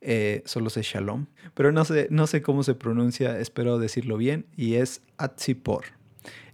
eh, 0.01 0.43
solo 0.45 0.69
sé 0.69 0.81
shalom, 0.83 1.25
pero 1.55 1.71
no 1.71 1.83
sé, 1.83 2.07
no 2.11 2.27
sé 2.27 2.41
cómo 2.41 2.63
se 2.63 2.75
pronuncia, 2.75 3.39
espero 3.39 3.79
decirlo 3.79 4.17
bien, 4.17 4.45
y 4.55 4.75
es 4.75 5.01
Atzipor, 5.17 5.85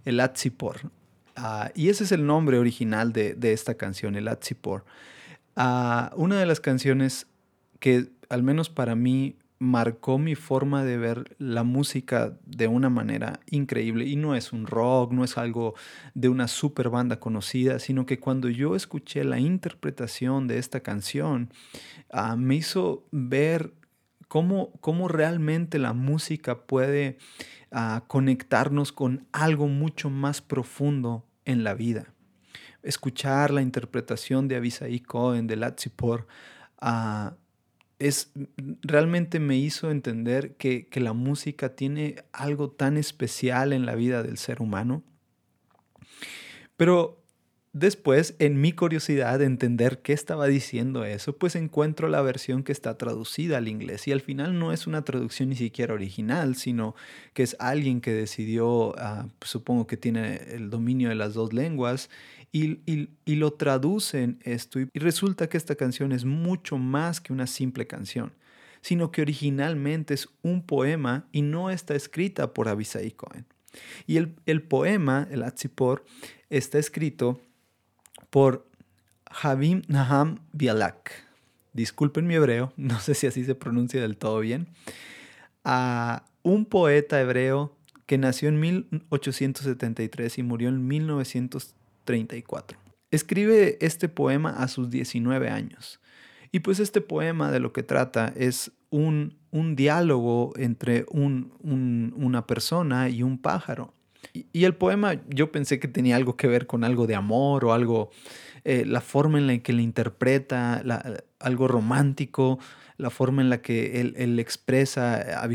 el 0.05 0.19
Atzipor. 0.19 0.91
Ah, 1.35 1.71
y 1.75 1.89
ese 1.89 2.05
es 2.05 2.13
el 2.13 2.25
nombre 2.25 2.57
original 2.57 3.11
de, 3.11 3.35
esta 3.51 3.75
canción, 3.75 4.15
el 4.15 4.29
Atzipor. 4.29 4.85
Uh, 5.57 6.15
una 6.15 6.39
de 6.39 6.45
las 6.45 6.59
canciones 6.61 7.27
que 7.79 8.07
al 8.29 8.41
menos 8.41 8.69
para 8.69 8.95
mí 8.95 9.35
marcó 9.59 10.17
mi 10.17 10.35
forma 10.35 10.83
de 10.83 10.97
ver 10.97 11.35
la 11.37 11.63
música 11.63 12.37
de 12.45 12.67
una 12.67 12.89
manera 12.89 13.39
increíble. 13.49 14.05
Y 14.05 14.15
no 14.15 14.35
es 14.35 14.51
un 14.53 14.67
rock, 14.67 15.13
no 15.13 15.23
es 15.23 15.37
algo 15.37 15.75
de 16.13 16.29
una 16.29 16.47
super 16.47 16.89
banda 16.89 17.19
conocida, 17.19 17.79
sino 17.79 18.05
que 18.05 18.19
cuando 18.19 18.49
yo 18.49 18.75
escuché 18.75 19.23
la 19.23 19.39
interpretación 19.39 20.47
de 20.47 20.57
esta 20.57 20.81
canción, 20.81 21.49
ah, 22.11 22.35
me 22.35 22.55
hizo 22.55 23.07
ver 23.11 23.73
cómo, 24.27 24.73
cómo, 24.81 25.07
realmente 25.07 25.79
la 25.79 25.93
música 25.93 26.65
puede 26.65 27.17
ah, 27.71 28.03
conectarnos 28.07 28.91
con 28.91 29.27
algo 29.31 29.67
mucho 29.67 30.09
más 30.09 30.41
profundo 30.41 31.25
en 31.45 31.63
la 31.63 31.73
vida. 31.73 32.13
Escuchar 32.83 33.51
la 33.51 33.61
interpretación 33.61 34.47
de 34.47 34.57
Avisaí 34.57 34.99
Cohen, 34.99 35.47
de 35.47 35.55
Latsipor, 35.55 36.27
uh, 36.81 37.31
es, 38.07 38.31
realmente 38.81 39.39
me 39.39 39.57
hizo 39.57 39.91
entender 39.91 40.55
que, 40.55 40.87
la 40.93 41.13
música 41.13 41.75
tiene 41.75 42.23
algo 42.31 42.69
tan 42.69 42.97
especial 42.97 43.73
en 43.73 43.85
la 43.85 43.95
vida 43.95 44.23
del 44.23 44.37
ser 44.37 44.61
humano. 44.61 45.03
Pero 46.77 47.24
después, 47.75 48.35
en 48.39 48.61
mi 48.61 48.71
curiosidad 48.71 49.37
de 49.39 49.45
entender 49.45 49.99
qué 50.01 50.13
estaba 50.13 50.47
diciendo 50.47 51.03
eso, 51.03 51.37
pues 51.37 51.55
encuentro 51.55 52.07
la 52.07 52.21
versión 52.21 52.63
que 52.63 52.71
está 52.71 52.97
traducida 52.97 53.57
al 53.57 53.67
inglés. 53.67 54.07
Y 54.07 54.13
al 54.13 54.21
final 54.21 54.57
no 54.57 54.71
es 54.71 54.87
una 54.87 55.03
traducción 55.03 55.49
ni 55.49 55.57
siquiera 55.57 55.93
original, 55.93 56.55
sino 56.55 56.95
que 57.33 57.43
es 57.43 57.57
alguien 57.59 57.99
que 57.99 58.13
decidió, 58.13 58.95
ah, 58.97 59.27
supongo 59.41 59.87
que 59.87 59.97
tiene 59.97 60.37
el 60.53 60.69
dominio 60.69 61.09
de 61.09 61.15
las 61.15 61.33
dos 61.33 61.51
lenguas, 61.51 62.09
y, 62.53 63.09
lo 63.35 63.51
traducen 63.51 64.39
esto 64.43 64.79
y 64.79 64.87
resulta 64.93 65.49
que 65.49 65.57
esta 65.57 65.75
canción 65.75 66.13
es 66.13 66.23
mucho 66.23 66.77
más 66.77 67.19
que 67.19 67.33
una 67.33 67.47
simple 67.47 67.85
canción, 67.85 68.31
sino 68.79 69.11
que 69.11 69.21
originalmente 69.21 70.13
es 70.13 70.29
un 70.41 70.65
poema 70.65 71.27
y 71.33 71.41
no 71.41 71.69
está 71.69 71.95
escrita 71.95 72.53
por 72.53 72.69
Abisai 72.69 73.11
Cohen. 73.11 73.45
Y 74.07 74.15
el, 74.15 74.61
poema, 74.61 75.27
el 75.31 75.43
Atzipor, 75.43 76.05
está 76.49 76.79
escrito 76.79 77.41
por 78.35 78.67
Javim 79.31 79.83
Naham 79.87 80.39
Bialak. 80.51 81.23
Disculpen 81.71 82.27
mi 82.27 82.35
hebreo, 82.35 82.73
no 82.77 82.99
sé 82.99 83.13
si 83.13 83.27
así 83.27 83.45
se 83.45 83.55
pronuncia 83.55 84.01
del 84.01 84.17
todo 84.17 84.41
bien. 84.41 84.67
A 85.63 86.25
un 86.43 86.65
poeta 86.65 87.21
hebreo 87.21 87.73
que 88.05 88.17
nació 88.17 88.49
en 88.49 88.59
1873 88.59 90.37
y 90.37 90.43
murió 90.43 90.67
en 90.67 90.85
1900 90.85 91.75
34. 92.03 92.77
Escribe 93.09 93.77
este 93.79 94.09
poema 94.09 94.49
a 94.49 94.67
sus 94.67 94.89
19 94.89 95.47
años. 95.49 96.01
Y 96.51 96.59
pues 96.59 96.81
este 96.81 96.99
poema 96.99 97.51
de 97.51 97.61
lo 97.61 97.71
que 97.71 97.83
trata 97.83 98.33
es 98.35 98.73
un, 98.89 99.37
un 99.51 99.77
diálogo 99.77 100.51
entre 100.57 101.05
un, 101.09 101.53
una 102.17 102.45
persona 102.45 103.07
y 103.07 103.23
un 103.23 103.37
pájaro. 103.37 103.93
Y, 104.33 104.65
el 104.65 104.75
poema 104.75 105.21
yo 105.29 105.51
pensé 105.51 105.79
que 105.79 105.87
tenía 105.87 106.15
algo 106.15 106.35
que 106.35 106.47
ver 106.47 106.67
con 106.67 106.83
algo 106.83 107.07
de 107.07 107.15
amor 107.15 107.65
o 107.65 107.73
algo, 107.73 108.11
eh, 108.63 108.85
la 108.85 109.01
forma 109.01 109.37
en 109.37 109.47
la 109.47 109.57
que 109.59 109.73
le 109.73 109.81
interpreta, 109.83 110.83
algo 111.39 111.67
romántico, 111.67 112.59
la 112.97 113.09
forma 113.09 113.41
en 113.41 113.49
la 113.49 113.61
que 113.61 114.01
él, 114.01 114.39
expresa 114.39 115.41
a 115.41 115.47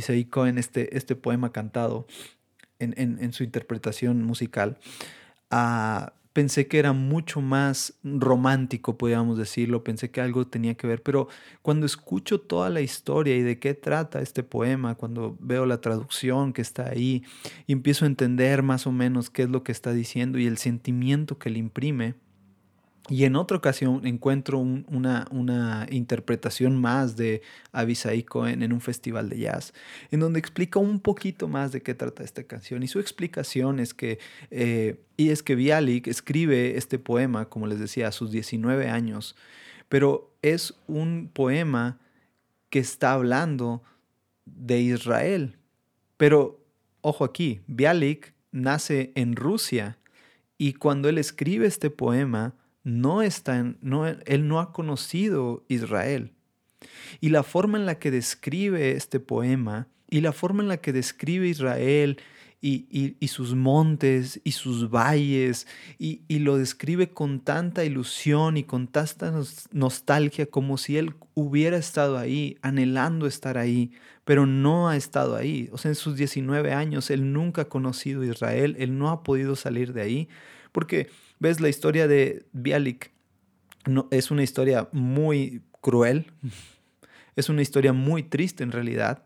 en 0.49 0.59
este, 0.59 0.97
este 0.97 1.17
poema 1.17 1.53
cantado 1.53 2.07
en, 2.79 2.95
en, 2.97 3.33
su 3.33 3.45
interpretación 3.45 4.23
musical. 4.23 4.79
a 5.51 6.13
pensé 6.41 6.69
que 6.69 6.79
era 6.79 6.95
mucho 6.95 7.43
más 7.43 7.93
romántico, 8.03 8.97
podríamos 8.97 9.37
decirlo, 9.37 9.85
pensé 9.85 10.11
que 10.11 10.23
algo 10.23 10.47
tenía 10.47 10.75
que 10.75 10.87
ver, 10.87 11.03
pero 11.03 11.29
cuando 11.61 11.85
escucho 11.85 12.41
toda 12.41 12.71
la 12.71 12.81
historia 12.81 13.37
y 13.37 13.43
de 13.43 13.59
qué 13.59 13.75
trata 13.75 14.23
este 14.23 14.43
poema, 14.43 14.95
cuando 14.95 15.37
veo 15.39 15.67
la 15.67 15.83
traducción 15.83 16.55
que 16.55 16.63
está 16.63 16.89
ahí 16.89 17.25
y 17.67 17.75
empiezo 17.75 18.07
a 18.07 18.09
entender 18.09 18.63
más 18.63 18.87
o 18.87 18.91
menos 18.91 19.29
qué 19.29 19.43
es 19.43 19.51
lo 19.51 19.63
que 19.65 19.73
está 19.73 19.93
diciendo 19.93 20.39
y 20.39 20.47
el 20.47 20.57
sentimiento 20.57 21.37
que 21.37 21.51
le 21.51 21.59
imprime, 21.59 22.15
y 23.11 23.25
en 23.25 23.35
otra 23.35 23.57
ocasión 23.57 24.07
encuentro 24.07 24.59
una, 24.59 25.27
una, 25.33 25.87
interpretación 25.91 26.81
más 26.81 27.17
de 27.17 27.43
Avisai 27.73 28.23
Cohen 28.23 28.63
en 28.63 28.73
un 28.73 28.81
festival 28.81 29.29
de 29.29 29.41
jazz, 29.41 29.75
en 30.13 30.21
donde 30.21 30.39
explica 30.39 30.79
un 30.79 31.01
poquito 31.01 31.49
más 31.49 31.73
de 31.73 31.83
qué 31.83 31.95
trata 31.95 32.23
esta 32.23 32.45
canción. 32.45 32.85
Y 32.85 32.89
su 32.89 33.01
explicación 33.01 33.81
es 33.81 33.95
que, 33.95 34.21
eh, 34.53 35.01
y 35.17 35.31
es 35.31 35.43
que 35.43 35.57
Bialik 35.57 36.07
escribe 36.07 36.77
este 36.77 37.01
poema, 37.01 37.49
como 37.49 37.67
les 37.67 37.81
decía, 37.81 38.07
a 38.07 38.13
sus 38.13 38.31
19 38.31 38.89
años, 38.89 39.35
pero 39.89 40.33
es 40.41 40.75
un 40.87 41.31
poema 41.33 41.99
que 42.71 42.79
está 42.79 43.13
hablando 43.13 43.83
de 44.47 44.81
Israel. 44.81 45.57
Pero, 46.17 46.61
ojo 47.01 47.25
aquí, 47.25 47.61
Bialik 47.67 48.35
nace 48.53 49.11
en 49.17 49.35
Rusia 49.35 49.99
y 50.59 50.75
cuando 50.75 51.09
él 51.09 51.19
escribe 51.19 51.67
este 51.67 51.91
poema, 51.91 52.55
no 52.83 53.23
está 53.23 53.59
en, 53.59 53.79
no, 53.81 54.07
él 54.07 54.49
no 54.49 54.61
ha 54.61 54.73
conocido 54.73 55.65
Israel. 55.69 56.33
Y 57.21 57.31
la 57.31 57.43
forma 57.43 57.79
en 57.79 57.87
la 57.87 57.99
que 57.99 58.11
describe 58.11 58.93
este 58.93 59.21
poema 59.21 59.89
y 60.09 60.21
la 60.21 60.33
forma 60.33 60.63
en 60.63 60.69
la 60.69 60.79
que 60.79 60.93
describe 60.93 61.49
Israel 61.49 62.19
y, 62.63 63.17
sus 63.29 63.55
montes 63.55 64.41
y 64.45 64.53
sus 64.53 64.91
valles 64.91 65.67
y, 65.99 66.23
y, 66.29 66.41
lo 66.41 66.59
describe 66.59 67.11
con 67.11 67.41
tanta 67.41 67.85
ilusión 67.85 68.57
y 68.57 68.65
con 68.65 68.87
tanta 68.87 69.33
nostalgia 69.73 70.47
como 70.47 70.77
si 70.77 70.99
él 70.99 71.15
hubiera 71.35 71.79
estado 71.79 72.19
ahí, 72.19 72.59
anhelando 72.61 73.27
estar 73.27 73.57
ahí, 73.57 73.93
pero 74.25 74.45
no 74.45 74.89
ha 74.89 74.97
estado 74.97 75.37
ahí. 75.37 75.71
O 75.73 75.79
sea, 75.79 75.91
en 75.91 75.95
sus 75.95 76.17
19 76.17 76.73
años 76.73 77.11
él 77.11 77.33
nunca 77.33 77.63
ha 77.63 77.69
conocido 77.69 78.25
Israel, 78.25 78.77
él 78.79 78.99
no 78.99 79.09
ha 79.09 79.23
podido 79.23 79.57
salir 79.57 79.95
de 79.95 80.03
ahí, 80.03 80.29
porque 80.73 81.09
ves 81.41 81.61
la 81.61 81.69
historia 81.69 82.07
de 82.07 82.47
Bialik, 82.53 83.11
no, 83.87 84.07
es 84.11 84.31
una 84.31 84.45
historia 84.45 84.89
muy 84.93 85.63
cruel, 85.81 86.33
es 87.35 87.49
una 87.49 87.63
historia 87.63 87.93
muy 87.93 88.23
triste 88.23 88.63
en 88.63 88.71
realidad. 88.71 89.25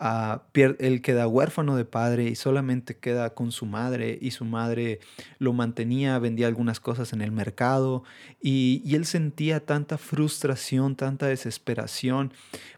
Uh, 0.00 0.38
él 0.54 1.02
queda 1.02 1.26
huérfano 1.26 1.74
de 1.74 1.84
padre 1.84 2.28
y 2.28 2.36
solamente 2.36 2.96
queda 2.96 3.30
con 3.34 3.50
su 3.50 3.66
madre 3.66 4.16
y 4.20 4.30
su 4.30 4.44
madre 4.44 5.00
lo 5.40 5.52
mantenía, 5.52 6.20
vendía 6.20 6.46
algunas 6.46 6.78
cosas 6.78 7.12
en 7.12 7.20
el 7.20 7.32
mercado 7.32 8.04
y, 8.40 8.80
y 8.84 8.94
él 8.94 9.06
sentía 9.06 9.58
tanta 9.66 9.98
frustración, 9.98 10.94
tanta 10.94 11.26
desesperación 11.26 12.32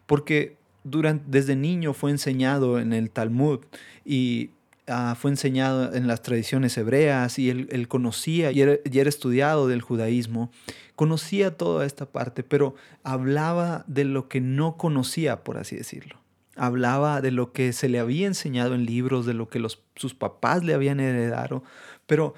porque 0.07 0.57
durante, 0.83 1.23
desde 1.27 1.55
niño 1.55 1.93
fue 1.93 2.09
enseñado 2.09 2.79
en 2.79 2.91
el 2.91 3.11
Talmud 3.11 3.59
y 4.03 4.49
Ah, 4.87 5.15
fue 5.17 5.29
enseñado 5.29 5.93
en 5.93 6.07
las 6.07 6.23
tradiciones 6.23 6.75
hebreas 6.75 7.37
y 7.37 7.49
él, 7.51 7.87
conocía 7.87 8.51
y 8.51 8.61
era, 8.61 9.09
estudiado 9.09 9.67
del 9.67 9.81
judaísmo, 9.81 10.51
conocía 10.95 11.55
toda 11.55 11.85
esta 11.85 12.07
parte, 12.07 12.43
pero 12.43 12.73
hablaba 13.03 13.85
de 13.87 14.05
lo 14.05 14.27
que 14.27 14.41
no 14.41 14.77
conocía, 14.77 15.43
por 15.43 15.57
así 15.57 15.75
decirlo. 15.75 16.19
Hablaba 16.55 17.21
de 17.21 17.31
lo 17.31 17.53
que 17.53 17.73
se 17.73 17.89
le 17.89 17.99
había 17.99 18.25
enseñado 18.25 18.73
en 18.73 18.85
libros, 18.85 19.25
de 19.25 19.35
lo 19.35 19.49
que 19.49 19.63
sus 19.95 20.15
papás 20.15 20.63
le 20.63 20.73
habían 20.73 20.99
heredado, 20.99 21.63
pero 22.07 22.33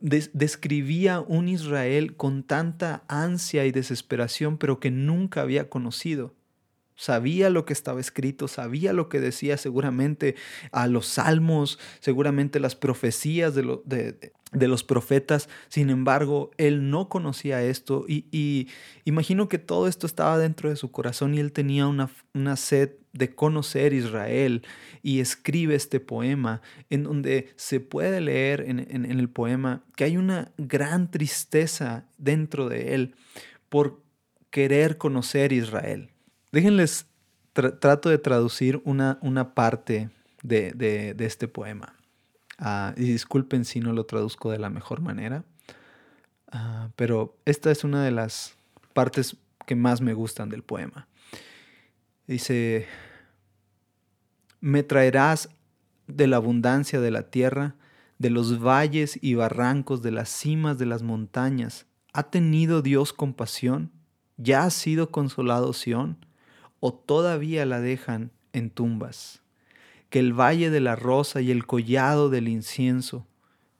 describía 0.00 1.20
un 1.20 1.48
Israel 1.48 2.14
con 2.14 2.44
tanta 2.44 3.02
ansia 3.08 3.66
y 3.66 3.72
desesperación, 3.72 4.56
pero 4.56 4.78
que 4.78 4.92
nunca 4.92 5.42
había 5.42 5.68
conocido 5.68 6.37
sabía 6.98 7.48
lo 7.48 7.64
que 7.64 7.72
estaba 7.72 8.00
escrito, 8.00 8.48
sabía 8.48 8.92
lo 8.92 9.08
que 9.08 9.20
decía 9.20 9.56
seguramente 9.56 10.34
a 10.72 10.88
los 10.88 11.06
salmos, 11.06 11.78
seguramente 12.00 12.58
las 12.58 12.74
profecías 12.74 13.54
de, 13.54 13.62
los 14.66 14.84
profetas. 14.84 15.48
Sin 15.68 15.90
embargo, 15.90 16.50
él 16.58 16.90
no 16.90 17.08
conocía 17.08 17.62
esto 17.62 18.04
y, 18.08 18.68
imagino 19.04 19.48
que 19.48 19.58
todo 19.58 19.86
esto 19.86 20.06
estaba 20.06 20.38
dentro 20.38 20.68
de 20.68 20.76
su 20.76 20.90
corazón 20.90 21.34
y 21.34 21.38
él 21.38 21.52
tenía 21.52 21.86
una, 21.86 22.10
una 22.34 22.56
sed 22.56 22.90
de 23.12 23.32
conocer 23.34 23.92
Israel 23.92 24.62
y 25.02 25.20
escribe 25.20 25.76
este 25.76 26.00
poema 26.00 26.62
en 26.90 27.04
donde 27.04 27.52
se 27.54 27.78
puede 27.78 28.20
leer 28.20 28.60
en 28.62 29.04
el 29.04 29.28
poema 29.28 29.84
que 29.94 30.04
hay 30.04 30.16
una 30.16 30.50
gran 30.58 31.10
tristeza 31.10 32.06
dentro 32.18 32.68
de 32.68 32.94
él 32.94 33.14
por 33.68 34.02
querer 34.50 34.98
conocer 34.98 35.52
Israel. 35.52 36.10
Déjenles, 36.52 37.06
trato 37.52 38.08
de 38.08 38.18
traducir 38.18 38.80
una, 38.84 39.18
una 39.20 39.54
parte 39.54 40.10
de, 40.42 41.14
este 41.18 41.48
poema. 41.48 41.94
Ah, 42.58 42.94
y 42.96 43.04
disculpen 43.04 43.64
si 43.64 43.80
no 43.80 43.92
lo 43.92 44.04
traduzco 44.06 44.50
de 44.50 44.58
la 44.58 44.70
mejor 44.70 45.00
manera, 45.00 45.44
ah, 46.50 46.88
pero 46.96 47.36
esta 47.44 47.70
es 47.70 47.84
una 47.84 48.02
de 48.02 48.10
las 48.10 48.56
partes 48.94 49.36
que 49.66 49.76
más 49.76 50.00
me 50.00 50.14
gustan 50.14 50.48
del 50.48 50.62
poema. 50.62 51.06
Dice, 52.26 52.86
me 54.60 54.82
traerás 54.82 55.50
de 56.06 56.26
la 56.26 56.36
abundancia 56.36 57.00
de 57.00 57.10
la 57.10 57.30
tierra, 57.30 57.76
de 58.18 58.30
los 58.30 58.60
valles 58.60 59.18
y 59.22 59.34
barrancos, 59.34 60.02
de 60.02 60.10
las 60.10 60.28
cimas 60.28 60.78
de 60.78 60.86
las 60.86 61.02
montañas. 61.02 61.86
¿Ha 62.12 62.30
tenido 62.30 62.82
Dios 62.82 63.12
compasión? 63.12 63.92
¿Ya 64.36 64.64
ha 64.64 64.70
sido 64.70 65.10
consolado 65.10 65.72
Sión? 65.72 66.18
¿O 66.80 66.92
todavía 66.94 67.66
la 67.66 67.80
dejan 67.80 68.30
en 68.52 68.70
tumbas? 68.70 69.42
Que 70.10 70.20
el 70.20 70.32
valle 70.32 70.70
de 70.70 70.80
la 70.80 70.96
rosa 70.96 71.40
y 71.40 71.50
el 71.50 71.66
collado 71.66 72.30
del 72.30 72.48
incienso 72.48 73.26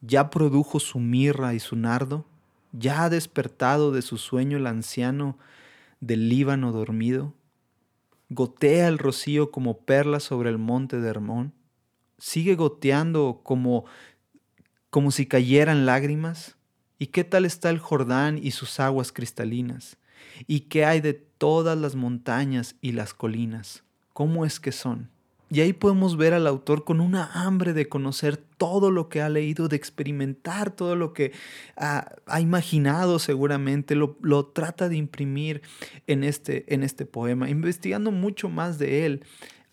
ya 0.00 0.30
produjo 0.30 0.80
su 0.80 0.98
mirra 1.00 1.54
y 1.54 1.60
su 1.60 1.76
nardo, 1.76 2.26
ya 2.72 3.04
ha 3.04 3.10
despertado 3.10 3.92
de 3.92 4.02
su 4.02 4.18
sueño 4.18 4.58
el 4.58 4.66
anciano 4.66 5.38
del 6.00 6.28
Líbano 6.28 6.72
dormido, 6.72 7.34
gotea 8.28 8.88
el 8.88 8.98
rocío 8.98 9.50
como 9.50 9.78
perlas 9.78 10.22
sobre 10.22 10.50
el 10.50 10.58
monte 10.58 11.00
de 11.00 11.08
Hermón, 11.08 11.52
sigue 12.18 12.54
goteando 12.56 13.40
como, 13.42 13.84
como 14.90 15.10
si 15.10 15.26
cayeran 15.26 15.86
lágrimas. 15.86 16.56
¿Y 16.98 17.08
qué 17.08 17.22
tal 17.22 17.44
está 17.44 17.70
el 17.70 17.78
Jordán 17.78 18.38
y 18.42 18.50
sus 18.50 18.80
aguas 18.80 19.12
cristalinas? 19.12 19.98
¿Y 20.46 20.60
qué 20.60 20.84
hay 20.84 21.00
de 21.00 21.14
todas 21.14 21.78
las 21.78 21.94
montañas 21.94 22.76
y 22.80 22.92
las 22.92 23.14
colinas? 23.14 23.84
¿Cómo 24.12 24.44
es 24.44 24.60
que 24.60 24.72
son? 24.72 25.10
Y 25.50 25.60
ahí 25.60 25.72
podemos 25.72 26.18
ver 26.18 26.34
al 26.34 26.46
autor 26.46 26.84
con 26.84 27.00
una 27.00 27.30
hambre 27.32 27.72
de 27.72 27.88
conocer 27.88 28.36
todo 28.36 28.90
lo 28.90 29.08
que 29.08 29.22
ha 29.22 29.30
leído, 29.30 29.68
de 29.68 29.76
experimentar 29.76 30.70
todo 30.70 30.94
lo 30.94 31.14
que 31.14 31.32
ha, 31.76 32.10
imaginado 32.38 33.18
seguramente, 33.18 33.94
lo, 33.94 34.46
trata 34.46 34.90
de 34.90 34.96
imprimir 34.96 35.62
en 36.06 36.22
este, 36.22 36.74
en 36.74 36.82
este 36.82 37.06
poema, 37.06 37.48
investigando 37.48 38.10
mucho 38.10 38.50
más 38.50 38.78
de 38.78 39.06
él. 39.06 39.24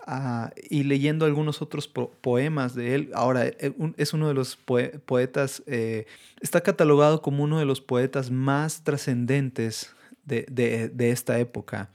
Ah, 0.08 0.52
y 0.70 0.84
leyendo 0.84 1.26
algunos 1.26 1.64
otros 1.64 1.88
poemas 1.88 2.76
de 2.76 2.94
él. 2.94 3.12
Ahora, 3.16 3.48
eh, 3.48 3.74
es 3.98 4.14
uno 4.14 4.28
de 4.28 4.36
los 4.36 4.56
poetas, 4.56 5.64
eh, 5.66 6.06
está 6.42 6.62
catalogado 6.62 7.24
como 7.24 7.44
uno 7.44 7.58
de 7.58 7.66
los 7.66 7.82
poetas 7.82 8.30
más 8.30 8.84
trascendentes 8.84 9.95
de, 10.26 10.46
de, 10.94 11.12
esta 11.12 11.40
época. 11.40 11.92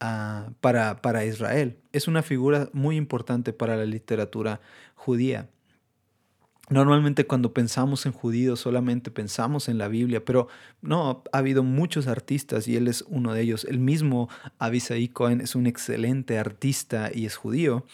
Ah, 0.00 0.52
para, 0.60 1.02
para 1.02 1.26
Israel. 1.26 1.76
Es 1.92 2.08
una 2.08 2.22
figura 2.22 2.70
muy 2.72 2.96
importante 2.96 3.52
para 3.52 3.76
la 3.76 3.84
literatura 3.84 4.60
judía. 4.94 5.50
Normalmente 6.70 7.26
cuando 7.26 7.52
pensamos 7.52 8.06
en 8.06 8.12
judíos 8.12 8.60
solamente 8.60 9.10
pensamos 9.10 9.68
en 9.68 9.76
la 9.76 9.88
Biblia, 9.88 10.24
pero 10.24 10.46
no, 10.80 11.24
ha 11.32 11.38
habido 11.38 11.64
muchos 11.64 12.06
artistas 12.06 12.68
y 12.68 12.76
él 12.76 12.86
es 12.86 13.04
uno 13.08 13.34
de 13.34 13.42
ellos. 13.42 13.64
El 13.64 13.80
mismo 13.80 14.28
Abisai 14.58 15.08
Cohen 15.08 15.40
es 15.40 15.56
un 15.56 15.66
excelente 15.66 16.38
artista 16.38 17.10
y 17.12 17.26
es 17.26 17.36
judío. 17.36 17.84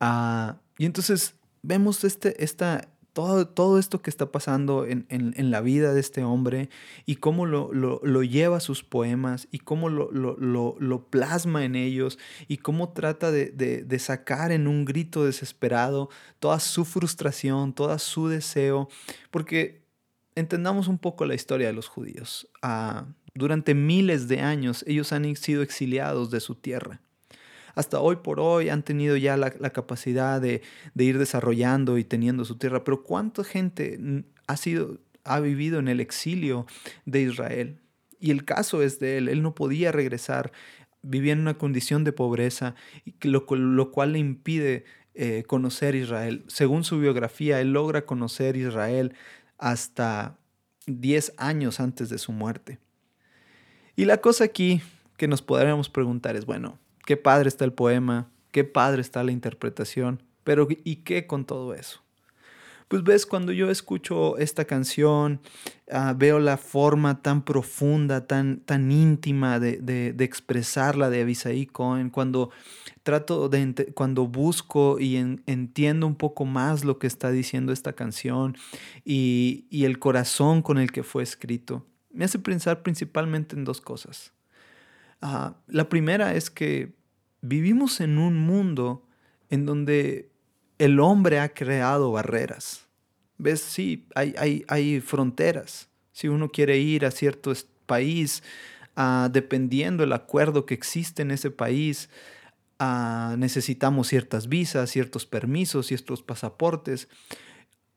Ah, 0.00 0.58
y 0.76 0.84
entonces 0.84 1.34
vemos 1.62 2.04
este, 2.04 2.44
esta, 2.44 2.88
todo, 3.12 3.78
esto 3.78 4.02
que 4.02 4.10
está 4.10 4.30
pasando 4.30 4.86
en, 4.86 5.50
la 5.50 5.60
vida 5.60 5.92
de 5.92 6.00
este 6.00 6.22
hombre 6.22 6.68
y 7.06 7.16
cómo 7.16 7.46
lo, 7.46 8.22
lleva 8.22 8.58
a 8.58 8.60
sus 8.60 8.84
poemas 8.84 9.48
y 9.50 9.58
cómo 9.58 9.88
lo, 9.88 11.06
plasma 11.10 11.64
en 11.64 11.76
ellos 11.76 12.18
y 12.48 12.58
cómo 12.58 12.92
trata 12.92 13.30
de, 13.30 13.98
sacar 13.98 14.52
en 14.52 14.66
un 14.68 14.84
grito 14.84 15.24
desesperado 15.24 16.08
toda 16.38 16.60
su 16.60 16.84
frustración, 16.84 17.72
toda 17.72 17.98
su 17.98 18.28
deseo, 18.28 18.88
porque 19.30 19.82
entendamos 20.34 20.88
un 20.88 20.98
poco 20.98 21.26
la 21.26 21.34
historia 21.34 21.66
de 21.66 21.72
los 21.72 21.88
judíos. 21.88 22.48
Ah, 22.62 23.06
durante 23.34 23.74
miles 23.74 24.28
de 24.28 24.40
años 24.40 24.84
ellos 24.86 25.12
han 25.12 25.36
sido 25.36 25.62
exiliados 25.62 26.30
de 26.30 26.40
su 26.40 26.54
tierra 26.54 27.00
hasta 27.74 28.00
hoy 28.00 28.16
por 28.16 28.40
hoy 28.40 28.68
han 28.68 28.82
tenido 28.82 29.16
ya 29.16 29.36
la, 29.36 29.50
capacidad 29.50 30.40
de, 30.40 30.62
ir 30.96 31.18
desarrollando 31.18 31.98
y 31.98 32.04
teniendo 32.04 32.44
su 32.44 32.56
tierra, 32.56 32.84
pero 32.84 33.02
¿cuánta 33.02 33.44
gente 33.44 34.24
ha, 34.46 34.56
sido, 34.56 34.98
ha 35.24 35.40
vivido 35.40 35.78
en 35.78 35.88
el 35.88 36.00
exilio 36.00 36.66
de 37.04 37.22
Israel? 37.22 37.80
Y 38.18 38.30
el 38.30 38.44
caso 38.44 38.82
es 38.82 39.00
de 39.00 39.18
él, 39.18 39.28
él 39.28 39.42
no 39.42 39.54
podía 39.54 39.92
regresar, 39.92 40.52
vivía 41.02 41.32
en 41.32 41.40
una 41.40 41.56
condición 41.56 42.04
de 42.04 42.12
pobreza, 42.12 42.74
lo, 43.22 43.46
lo 43.50 43.90
cual 43.92 44.12
le 44.12 44.18
impide 44.18 44.84
eh, 45.14 45.44
conocer 45.46 45.94
Israel. 45.94 46.44
Según 46.46 46.84
su 46.84 47.00
biografía, 47.00 47.60
él 47.60 47.72
logra 47.72 48.06
conocer 48.06 48.56
Israel 48.56 49.14
hasta 49.58 50.38
10 50.86 51.34
años 51.36 51.80
antes 51.80 52.08
de 52.08 52.18
su 52.18 52.32
muerte. 52.32 52.78
Y 53.96 54.04
la 54.04 54.18
cosa 54.18 54.44
aquí 54.44 54.80
que 55.16 55.28
nos 55.28 55.42
podríamos 55.42 55.90
preguntar 55.90 56.36
es, 56.36 56.46
bueno, 56.46 56.78
Qué 57.10 57.16
padre 57.16 57.48
está 57.48 57.64
el 57.64 57.72
poema, 57.72 58.30
qué 58.52 58.62
padre 58.62 59.00
está 59.00 59.24
la 59.24 59.32
interpretación, 59.32 60.22
pero 60.44 60.68
¿y 60.84 61.02
qué 61.02 61.26
con 61.26 61.44
todo 61.44 61.74
eso? 61.74 62.04
Pues 62.86 63.02
ves, 63.02 63.26
cuando 63.26 63.50
yo 63.50 63.68
escucho 63.68 64.38
esta 64.38 64.64
canción, 64.64 65.40
ah, 65.90 66.14
veo 66.16 66.38
la 66.38 66.56
forma 66.56 67.20
tan 67.20 67.44
profunda, 67.44 68.28
tan, 68.28 68.60
tan 68.60 68.92
íntima 68.92 69.58
de, 69.58 70.14
expresarla 70.20 71.10
de 71.10 71.22
Abisaí 71.22 71.66
Cohen, 71.66 72.10
cuando 72.10 72.50
trato 73.02 73.48
de, 73.48 73.92
cuando 73.92 74.28
busco 74.28 75.00
y 75.00 75.16
entiendo 75.16 76.06
un 76.06 76.14
poco 76.14 76.44
más 76.44 76.84
lo 76.84 77.00
que 77.00 77.08
está 77.08 77.32
diciendo 77.32 77.72
esta 77.72 77.92
canción 77.94 78.56
y, 79.04 79.66
el 79.84 79.98
corazón 79.98 80.62
con 80.62 80.78
el 80.78 80.92
que 80.92 81.02
fue 81.02 81.24
escrito, 81.24 81.84
me 82.12 82.24
hace 82.24 82.38
pensar 82.38 82.84
principalmente 82.84 83.56
en 83.56 83.64
dos 83.64 83.80
cosas. 83.80 84.32
Ah, 85.20 85.56
la 85.66 85.88
primera 85.88 86.34
es 86.36 86.50
que 86.50 86.99
vivimos 87.42 88.00
en 88.00 88.18
un 88.18 88.36
mundo 88.36 89.06
en 89.48 89.66
donde 89.66 90.30
el 90.78 91.00
hombre 91.00 91.40
ha 91.40 91.50
creado 91.50 92.12
barreras. 92.12 92.86
¿Ves? 93.38 93.60
Sí, 93.60 94.06
hay, 94.14 94.34
hay, 94.38 94.64
hay 94.68 95.00
fronteras. 95.00 95.88
Si 96.12 96.28
uno 96.28 96.50
quiere 96.50 96.78
ir 96.78 97.06
a 97.06 97.10
cierto 97.10 97.52
país, 97.86 98.42
uh, 98.96 99.28
dependiendo 99.30 100.02
del 100.02 100.12
acuerdo 100.12 100.66
que 100.66 100.74
existe 100.74 101.22
en 101.22 101.30
ese 101.30 101.50
país, 101.50 102.10
uh, 102.78 103.36
necesitamos 103.36 104.08
ciertas 104.08 104.48
visas, 104.48 104.90
ciertos 104.90 105.26
permisos, 105.26 105.86
ciertos 105.86 106.22
pasaportes. 106.22 107.08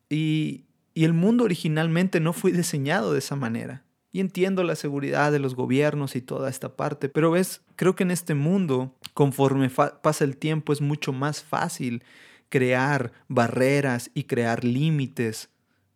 Y, 0.10 0.66
y 0.94 1.04
el 1.04 1.14
mundo 1.14 1.44
originalmente 1.44 2.20
no 2.20 2.34
fue 2.34 2.52
diseñado 2.52 3.14
de 3.14 3.20
esa 3.20 3.36
manera. 3.36 3.84
Y 4.14 4.20
entiendo 4.20 4.64
la 4.64 4.76
seguridad 4.76 5.32
de 5.32 5.40
los 5.40 5.56
gobiernos 5.56 6.16
y 6.16 6.22
toda 6.22 6.50
esta 6.50 6.76
parte, 6.76 7.10
pero 7.10 7.32
ves, 7.32 7.62
creo 7.76 7.96
que 7.96 8.04
en 8.04 8.12
este 8.12 8.36
mundo, 8.36 8.96
conforme 9.16 9.70
pasa 9.70 10.24
el 10.24 10.38
tiempo, 10.38 10.72
es 10.72 10.82
mucho 10.82 11.12
más 11.12 11.44
fácil 11.44 12.04
crear 12.50 13.12
barreras 13.28 14.12
y 14.14 14.26
crear 14.26 14.64
límites 14.64 15.50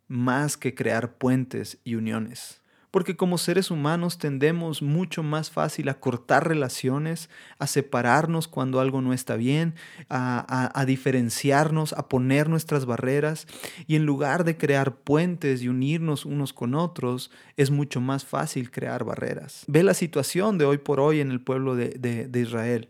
más 0.08 0.56
que 0.56 0.74
crear 0.74 1.16
puentes 1.16 1.78
y 1.84 1.94
uniones. 1.94 2.60
Porque 2.90 3.16
como 3.16 3.38
seres 3.38 3.70
humanos 3.70 4.18
tendemos 4.18 4.82
mucho 4.82 5.22
más 5.22 5.50
fácil 5.50 5.88
a 5.88 6.00
cortar 6.00 6.48
relaciones, 6.48 7.28
a 7.58 7.66
separarnos 7.66 8.48
cuando 8.48 8.80
algo 8.80 9.00
no 9.00 9.12
está 9.12 9.36
bien, 9.36 9.74
a, 10.08 10.84
diferenciarnos, 10.86 11.92
a 11.92 12.08
poner 12.08 12.48
nuestras 12.48 12.86
barreras. 12.86 13.46
Y 13.86 13.96
en 13.96 14.06
lugar 14.06 14.44
de 14.44 14.56
crear 14.56 14.96
puentes 14.96 15.62
y 15.62 15.68
unirnos 15.68 16.24
unos 16.24 16.52
con 16.52 16.74
otros, 16.74 17.30
es 17.56 17.70
mucho 17.70 18.00
más 18.00 18.24
fácil 18.24 18.70
crear 18.70 19.04
barreras. 19.04 19.64
Ve 19.66 19.82
la 19.82 19.94
situación 19.94 20.58
de 20.58 20.64
hoy 20.64 20.78
por 20.78 21.00
hoy 21.00 21.20
en 21.20 21.30
el 21.30 21.40
pueblo 21.40 21.76
de 21.76 22.30
Israel. 22.34 22.88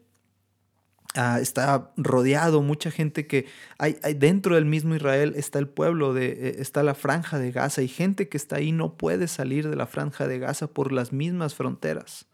Ah, 1.21 1.41
está 1.41 1.91
rodeado, 1.97 2.63
mucha 2.63 2.93
gente 2.93 3.27
que 3.27 3.47
hay, 3.77 3.97
dentro 4.15 4.55
del 4.55 4.67
mismo 4.67 4.95
Israel 4.95 5.33
está 5.35 5.59
el 5.59 5.67
pueblo, 5.67 6.15
de, 6.15 6.27
eh, 6.27 6.57
está 6.61 6.85
la 6.85 6.95
franja 6.95 7.41
de 7.41 7.51
Gaza 7.51 7.83
y 7.83 7.89
gente 7.89 8.29
que 8.29 8.37
está 8.37 8.59
ahí 8.59 8.71
no 8.71 8.97
puede 8.97 9.27
salir 9.27 9.69
de 9.69 9.75
la 9.75 9.89
franja 9.89 10.29
de 10.29 10.39
Gaza 10.39 10.69
por 10.69 10.93
las 10.93 11.13
mismas 11.13 11.57
fronteras. 11.57 12.27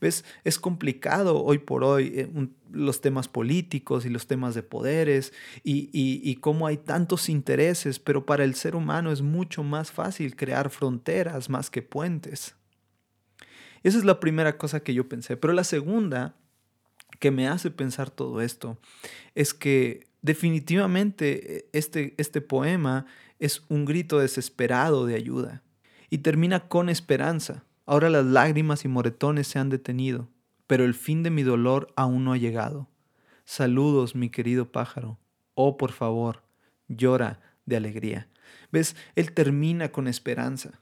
¿Ves? 0.00 0.24
Es 0.42 0.58
complicado 0.58 1.44
hoy 1.44 1.58
por 1.58 1.84
hoy 1.84 2.12
eh, 2.12 2.48
los 2.72 3.00
temas 3.00 3.28
políticos 3.28 4.04
y 4.04 4.08
los 4.08 4.26
temas 4.26 4.56
de 4.56 4.64
poderes 4.64 5.32
y, 5.62 5.88
y, 5.92 6.34
cómo 6.40 6.66
hay 6.66 6.76
tantos 6.76 7.28
intereses, 7.28 8.00
pero 8.00 8.26
para 8.26 8.42
el 8.42 8.56
ser 8.56 8.74
humano 8.74 9.12
es 9.12 9.22
mucho 9.22 9.62
más 9.62 9.92
fácil 9.92 10.34
crear 10.34 10.70
fronteras 10.70 11.48
más 11.48 11.70
que 11.70 11.82
puentes. 11.82 12.56
Esa 13.84 13.96
es 13.96 14.04
la 14.04 14.18
primera 14.18 14.58
cosa 14.58 14.80
que 14.80 14.92
yo 14.92 15.08
pensé. 15.08 15.36
Pero 15.36 15.52
la 15.52 15.62
segunda 15.62 16.34
que 17.18 17.30
me 17.30 17.48
hace 17.48 17.70
pensar 17.70 18.10
todo 18.10 18.40
esto 18.40 18.78
es 19.34 19.54
que 19.54 20.06
definitivamente 20.22 21.56
eh, 21.56 21.68
este, 21.72 22.14
este 22.18 22.40
poema 22.40 23.06
es 23.38 23.64
un 23.68 23.84
grito 23.84 24.18
desesperado 24.18 25.06
de 25.06 25.14
ayuda 25.14 25.62
y 26.10 26.18
termina 26.18 26.68
con 26.68 26.88
esperanza. 26.88 27.64
Ahora 27.86 28.10
las 28.10 28.24
lágrimas 28.24 28.84
y 28.84 28.88
moretones 28.88 29.46
se 29.48 29.58
han 29.58 29.70
detenido, 29.70 30.28
pero 30.66 30.84
el 30.84 30.94
fin 30.94 31.22
de 31.22 31.30
mi 31.30 31.42
dolor 31.42 31.92
aún 31.96 32.24
no 32.24 32.32
ha 32.32 32.36
llegado. 32.36 32.88
Saludos, 33.44 34.14
mi 34.14 34.28
querido 34.28 34.70
pájaro. 34.70 35.18
oh 35.54 35.76
por 35.76 35.92
favor, 35.92 36.42
llora 36.88 37.40
de 37.64 37.76
alegría. 37.76 38.28
¿Ves? 38.70 38.96
Él 39.14 39.32
termina 39.32 39.90
con 39.90 40.06
esperanza. 40.06 40.80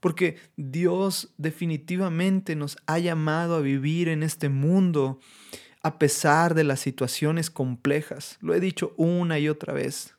Porque 0.00 0.36
Dios 0.56 1.32
definitivamente 1.38 2.56
nos 2.56 2.76
ha 2.86 2.98
llamado 2.98 3.56
a 3.56 3.60
vivir 3.60 4.08
en 4.08 4.22
este 4.22 4.48
mundo 4.48 5.18
a 5.84 5.98
pesar 5.98 6.54
de 6.54 6.64
las 6.64 6.80
situaciones 6.80 7.50
complejas. 7.50 8.38
Lo 8.40 8.54
he 8.54 8.58
dicho 8.58 8.94
una 8.96 9.38
y 9.38 9.50
otra 9.50 9.74
vez. 9.74 10.14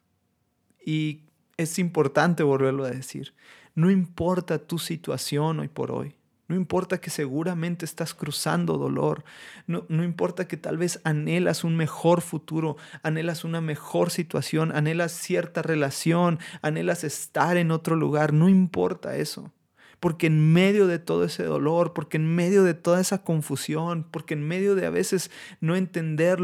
Y 0.86 1.23
es 1.58 1.80
importante 1.80 2.43
volverlo 2.43 2.86
a 2.86 2.91
decir. 2.91 3.34
No 3.73 3.89
importa 3.89 4.60
tu 4.60 4.78
situación 4.78 5.60
hoy 5.60 5.67
por 5.67 5.91
hoy. 5.91 6.13
No 6.47 6.56
importa 6.56 6.99
que 7.01 7.10
seguramente 7.10 7.84
estás 7.84 8.13
cruzando 8.13 8.78
dolor. 8.78 9.23
No, 9.65 9.88
no, 9.89 10.04
importa 10.04 10.47
que 10.47 10.56
tal 10.56 10.78
vez 10.78 11.01
anhelas 11.04 11.63
un 11.63 11.75
mejor 11.75 12.21
futuro, 12.21 12.78
anhelas 13.01 13.43
una 13.43 13.60
mejor 13.60 14.12
situación, 14.12 14.71
anhelas 14.71 15.13
cierta 15.13 15.63
relación, 15.63 16.38
anhelas 16.62 17.04
estar 17.04 17.58
en 17.58 17.71
otro 17.71 17.95
lugar. 17.95 18.34
No 18.34 18.49
importa 18.49 19.17
eso. 19.17 19.51
Porque 20.06 20.28
en 20.28 20.54
medio 20.54 20.86
de 20.86 21.00
todo 21.00 21.24
ese 21.24 21.46
dolor, 21.46 21.94
porque 21.94 22.18
en 22.18 22.36
medio 22.36 22.63
de 22.63 22.76
toda 22.76 23.02
esa 23.02 23.24
confusión, 23.24 24.06
porque 24.12 24.36
en 24.36 24.48
medio 24.48 24.76
de 24.76 24.86
a 24.86 24.91
veces 24.91 25.32
no 25.62 25.76
entender 25.76 26.38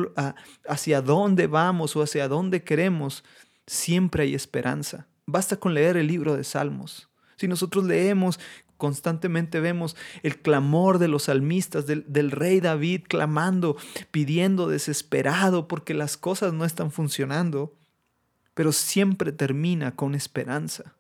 hacia 0.67 1.03
dónde 1.03 1.45
vamos 1.45 1.95
o 1.95 2.01
hacia 2.01 2.27
dónde 2.27 2.63
queremos, 2.63 3.23
siempre 3.67 4.23
hay 4.23 4.33
esperanza. 4.33 5.05
Basta 5.27 5.57
con 5.57 5.75
leer 5.75 5.95
el 5.95 6.07
libro 6.07 6.35
de 6.35 6.43
Salmos. 6.43 7.07
Si 7.37 7.47
nosotros 7.47 7.85
leemos 7.85 8.39
constantemente 8.77 9.59
vemos 9.59 9.95
el 10.23 10.41
clamor 10.41 10.97
de 10.97 11.07
los 11.07 11.25
salmistas, 11.25 11.85
del, 11.85 12.03
del, 12.07 12.31
rey 12.31 12.61
David 12.61 13.03
clamando, 13.07 13.77
pidiendo 14.09 14.69
desesperado 14.69 15.67
porque 15.67 15.93
las 15.93 16.17
cosas 16.17 16.51
no 16.51 16.65
están 16.65 16.89
funcionando, 16.89 17.75
pero 18.55 18.71
siempre 18.71 19.31
termina 19.31 19.95
con 19.95 20.15
esperanza. 20.15 20.95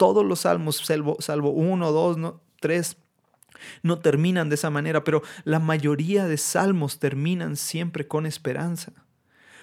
Todos 0.00 0.24
los 0.24 0.40
salmos, 0.40 0.82
salvo, 1.18 1.50
uno, 1.50 1.92
dos, 1.92 2.16
no, 2.16 2.40
tres, 2.58 2.96
no 3.82 3.98
terminan 3.98 4.48
de 4.48 4.54
esa 4.54 4.70
manera, 4.70 5.04
pero 5.04 5.22
la 5.44 5.58
mayoría 5.58 6.26
de 6.26 6.38
salmos 6.38 6.98
terminan 6.98 7.54
siempre 7.54 8.08
con 8.08 8.24
esperanza. 8.24 8.92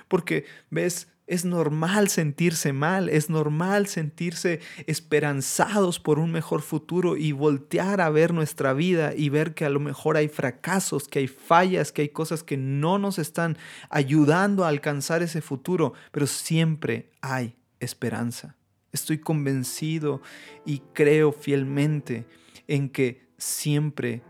Porque, 0.08 0.45
ves, 0.69 1.08
es 1.26 1.43
normal 1.43 2.08
sentirse 2.08 2.71
mal, 2.71 3.10
es 3.10 3.32
normal 3.32 3.88
sentirse 3.88 4.60
esperanzados 4.86 6.00
por 6.00 6.19
un 6.19 6.32
mejor 6.32 6.62
futuro 6.62 7.17
y 7.17 7.32
voltear 7.32 8.00
a 8.00 8.12
ver 8.12 8.32
nuestra 8.32 8.73
vida 8.73 9.15
y 9.15 9.30
ver 9.30 9.56
que 9.56 9.65
a 9.65 9.69
lo 9.69 9.80
mejor 9.80 10.17
hay 10.17 10.28
fracasos, 10.28 11.08
que 11.08 11.17
hay 11.17 11.28
fallas, 11.28 11.91
que 11.91 12.04
hay 12.04 12.10
cosas 12.10 12.43
que 12.43 12.58
no 12.58 13.00
nos 13.00 13.17
están 13.17 13.58
ayudando 13.89 14.65
a 14.65 14.67
alcanzar 14.67 15.23
ese 15.23 15.41
futuro, 15.41 15.93
pero 16.12 16.28
siempre 16.28 17.10
hay 17.21 17.56
esperanza. 17.80 18.56
Estoy 18.91 19.17
convencido 19.17 20.21
y 20.65 20.80
creo 20.93 21.32
fielmente 21.32 22.26
en 22.67 22.89
que 22.89 23.28
siempre 23.38 24.21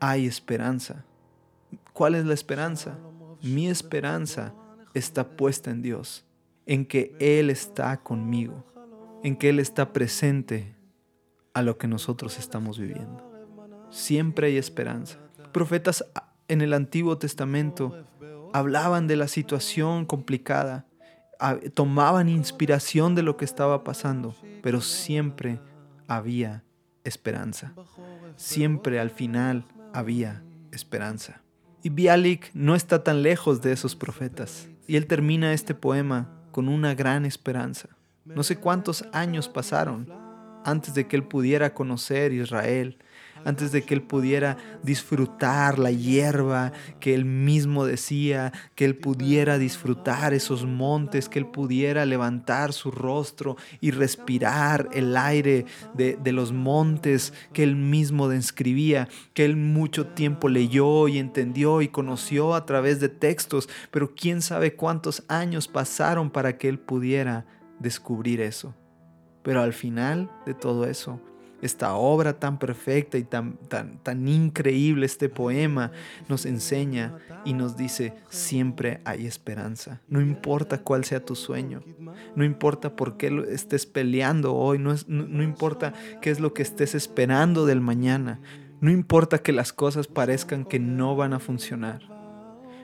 hay 0.00 0.26
esperanza. 0.26 1.04
¿Cuál 1.92 2.14
es 2.14 2.24
la 2.24 2.34
esperanza? 2.34 2.98
Mi 3.42 3.68
esperanza 3.68 4.54
está 4.94 5.36
puesta 5.36 5.70
en 5.70 5.82
Dios 5.82 6.24
en 6.66 6.86
que 6.86 7.16
Él 7.18 7.50
está 7.50 7.96
conmigo, 8.00 8.64
en 9.24 9.36
que 9.36 9.48
Él 9.48 9.58
está 9.58 9.92
presente 9.92 10.76
a 11.52 11.62
lo 11.62 11.78
que 11.78 11.88
nosotros 11.88 12.38
estamos 12.38 12.78
viviendo. 12.78 13.28
Siempre 13.90 14.46
hay 14.46 14.56
esperanza. 14.56 15.18
Profetas 15.52 16.04
en 16.46 16.60
el 16.60 16.72
Antiguo 16.72 17.18
Testamento 17.18 18.06
hablaban 18.52 19.08
de 19.08 19.16
la 19.16 19.26
situación 19.26 20.06
complicada, 20.06 20.86
tomaban 21.74 22.28
inspiración 22.28 23.14
de 23.14 23.22
lo 23.22 23.36
que 23.36 23.44
estaba 23.44 23.84
pasando, 23.84 24.34
pero 24.62 24.80
siempre 24.80 25.60
había 26.06 26.64
esperanza. 27.04 27.72
Siempre 28.36 29.00
al 29.00 29.10
final 29.10 29.64
había 29.92 30.42
esperanza. 30.72 31.42
Y 31.82 31.88
Bialik 31.88 32.50
no 32.52 32.74
está 32.74 33.02
tan 33.02 33.22
lejos 33.22 33.62
de 33.62 33.72
esos 33.72 33.96
profetas. 33.96 34.68
Y 34.86 34.96
él 34.96 35.06
termina 35.06 35.52
este 35.52 35.74
poema 35.74 36.28
con 36.50 36.68
una 36.68 36.94
gran 36.94 37.24
esperanza. 37.24 37.88
No 38.24 38.42
sé 38.42 38.56
cuántos 38.56 39.04
años 39.12 39.48
pasaron 39.48 40.12
antes 40.64 40.94
de 40.94 41.06
que 41.06 41.16
él 41.16 41.24
pudiera 41.24 41.72
conocer 41.72 42.32
Israel, 42.32 42.98
antes 43.44 43.72
de 43.72 43.82
que 43.82 43.94
él 43.94 44.02
pudiera 44.02 44.56
disfrutar 44.82 45.78
la 45.78 45.90
hierba 45.90 46.72
que 47.00 47.14
él 47.14 47.24
mismo 47.24 47.84
decía, 47.84 48.52
que 48.74 48.84
él 48.84 48.96
pudiera 48.96 49.58
disfrutar 49.58 50.34
esos 50.34 50.64
montes, 50.66 51.28
que 51.28 51.38
él 51.38 51.46
pudiera 51.46 52.04
levantar 52.06 52.72
su 52.72 52.90
rostro 52.90 53.56
y 53.80 53.90
respirar 53.90 54.88
el 54.92 55.16
aire 55.16 55.66
de, 55.94 56.16
de 56.22 56.32
los 56.32 56.52
montes 56.52 57.32
que 57.52 57.62
él 57.62 57.76
mismo 57.76 58.28
describía, 58.28 59.08
que 59.34 59.44
él 59.44 59.56
mucho 59.56 60.06
tiempo 60.08 60.48
leyó 60.48 61.08
y 61.08 61.18
entendió 61.18 61.82
y 61.82 61.88
conoció 61.88 62.54
a 62.54 62.66
través 62.66 63.00
de 63.00 63.08
textos, 63.08 63.68
pero 63.90 64.14
quién 64.14 64.42
sabe 64.42 64.74
cuántos 64.74 65.24
años 65.28 65.68
pasaron 65.68 66.30
para 66.30 66.58
que 66.58 66.68
él 66.68 66.78
pudiera 66.78 67.46
descubrir 67.78 68.40
eso. 68.40 68.74
Pero 69.42 69.62
al 69.62 69.72
final 69.72 70.30
de 70.46 70.54
todo 70.54 70.84
eso, 70.84 71.20
esta 71.62 71.94
obra 71.94 72.38
tan 72.38 72.58
perfecta 72.58 73.18
y 73.18 73.24
tan, 73.24 73.56
tan, 73.68 73.98
tan 73.98 74.28
increíble, 74.28 75.06
este 75.06 75.28
poema, 75.28 75.92
nos 76.28 76.46
enseña 76.46 77.16
y 77.44 77.52
nos 77.52 77.76
dice, 77.76 78.14
siempre 78.28 79.00
hay 79.04 79.26
esperanza. 79.26 80.00
No 80.08 80.20
importa 80.20 80.82
cuál 80.82 81.04
sea 81.04 81.24
tu 81.24 81.34
sueño, 81.34 81.82
no 82.34 82.44
importa 82.44 82.96
por 82.96 83.16
qué 83.16 83.44
estés 83.50 83.86
peleando 83.86 84.54
hoy, 84.54 84.78
no, 84.78 84.94
no 85.06 85.42
importa 85.42 85.92
qué 86.20 86.30
es 86.30 86.40
lo 86.40 86.54
que 86.54 86.62
estés 86.62 86.94
esperando 86.94 87.66
del 87.66 87.80
mañana, 87.80 88.40
no 88.80 88.90
importa 88.90 89.38
que 89.38 89.52
las 89.52 89.72
cosas 89.72 90.06
parezcan 90.06 90.64
que 90.64 90.78
no 90.78 91.16
van 91.16 91.32
a 91.32 91.38
funcionar, 91.38 92.00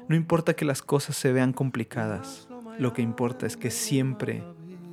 no 0.09 0.15
importa 0.15 0.55
que 0.55 0.65
las 0.65 0.83
cosas 0.83 1.17
se 1.17 1.33
vean 1.33 1.53
complicadas, 1.53 2.49
lo 2.79 2.93
que 2.93 3.03
importa 3.03 3.47
es 3.47 3.57
que 3.57 3.71
siempre 3.71 4.45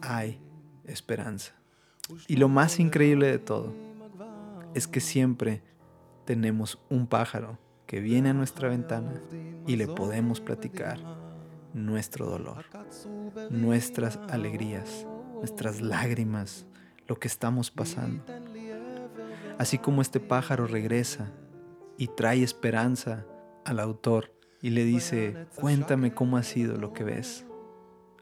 hay 0.01 0.39
esperanza. 0.85 1.53
Y 2.27 2.35
lo 2.35 2.49
más 2.49 2.79
increíble 2.79 3.27
de 3.27 3.39
todo 3.39 3.73
es 4.73 4.87
que 4.87 4.99
siempre 4.99 5.61
tenemos 6.25 6.79
un 6.89 7.07
pájaro 7.07 7.57
que 7.85 7.99
viene 7.99 8.29
a 8.29 8.33
nuestra 8.33 8.69
ventana 8.69 9.13
y 9.67 9.75
le 9.75 9.87
podemos 9.87 10.41
platicar 10.41 10.99
nuestro 11.73 12.27
dolor, 12.27 12.65
nuestras 13.49 14.17
alegrías, 14.29 15.05
nuestras 15.35 15.81
lágrimas, 15.81 16.65
lo 17.07 17.19
que 17.19 17.27
estamos 17.27 17.71
pasando. 17.71 18.23
Así 19.57 19.77
como 19.77 20.01
este 20.01 20.19
pájaro 20.19 20.67
regresa 20.67 21.31
y 21.97 22.07
trae 22.07 22.43
esperanza 22.43 23.25
al 23.65 23.79
autor 23.79 24.33
y 24.61 24.71
le 24.71 24.85
dice, 24.85 25.47
cuéntame 25.55 26.13
cómo 26.13 26.37
ha 26.37 26.43
sido 26.43 26.77
lo 26.77 26.93
que 26.93 27.03
ves. 27.03 27.45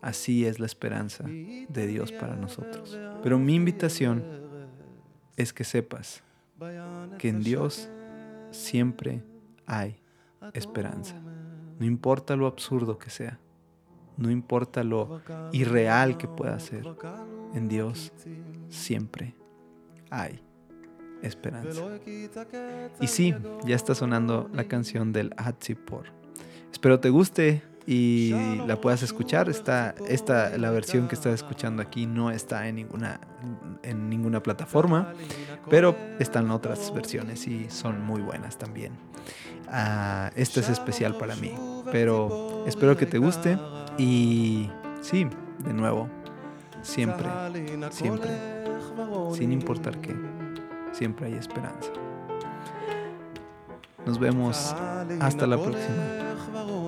Así 0.01 0.45
es 0.45 0.59
la 0.59 0.65
esperanza 0.65 1.23
de 1.25 1.87
Dios 1.87 2.11
para 2.11 2.35
nosotros. 2.35 2.97
Pero 3.23 3.37
mi 3.37 3.55
invitación 3.55 4.23
es 5.37 5.53
que 5.53 5.63
sepas 5.63 6.23
que 7.17 7.29
en 7.29 7.41
Dios 7.41 7.89
siempre 8.51 9.23
hay 9.65 10.01
esperanza. 10.53 11.15
No 11.79 11.85
importa 11.85 12.35
lo 12.35 12.47
absurdo 12.47 12.97
que 12.97 13.09
sea, 13.09 13.39
no 14.17 14.29
importa 14.29 14.83
lo 14.83 15.21
irreal 15.51 16.17
que 16.17 16.27
pueda 16.27 16.59
ser, 16.59 16.85
en 17.53 17.67
Dios 17.67 18.11
siempre 18.69 19.35
hay 20.09 20.43
esperanza. 21.21 21.81
Y 22.99 23.07
sí, 23.07 23.33
ya 23.65 23.75
está 23.75 23.95
sonando 23.95 24.49
la 24.53 24.65
canción 24.65 25.11
del 25.13 25.33
Hatzipor. 25.37 26.07
Espero 26.71 26.99
te 26.99 27.09
guste 27.09 27.63
y 27.85 28.33
la 28.67 28.79
puedas 28.79 29.03
escuchar. 29.03 29.49
Está, 29.49 29.95
esta, 30.07 30.57
la 30.57 30.71
versión 30.71 31.07
que 31.07 31.15
estás 31.15 31.33
escuchando 31.33 31.81
aquí 31.81 32.05
no 32.05 32.31
está 32.31 32.67
en 32.67 32.75
ninguna, 32.75 33.19
en 33.83 34.09
ninguna 34.09 34.41
plataforma, 34.43 35.13
pero 35.69 35.95
están 36.19 36.51
otras 36.51 36.93
versiones 36.93 37.47
y 37.47 37.69
son 37.69 38.03
muy 38.03 38.21
buenas 38.21 38.57
también. 38.57 38.93
Uh, 39.67 40.29
esta 40.35 40.59
es 40.59 40.69
especial 40.69 41.15
para 41.17 41.35
mí, 41.35 41.53
pero 41.91 42.65
espero 42.67 42.97
que 42.97 43.05
te 43.05 43.17
guste 43.17 43.57
y 43.97 44.69
sí, 45.01 45.27
de 45.59 45.73
nuevo, 45.73 46.09
siempre, 46.81 47.27
siempre, 47.91 48.29
sin 49.33 49.53
importar 49.53 49.99
qué, 50.01 50.13
siempre 50.91 51.27
hay 51.27 51.35
esperanza. 51.35 51.91
Nos 54.05 54.19
vemos 54.19 54.75
hasta 55.19 55.47
la 55.47 55.57
próxima. 55.57 56.20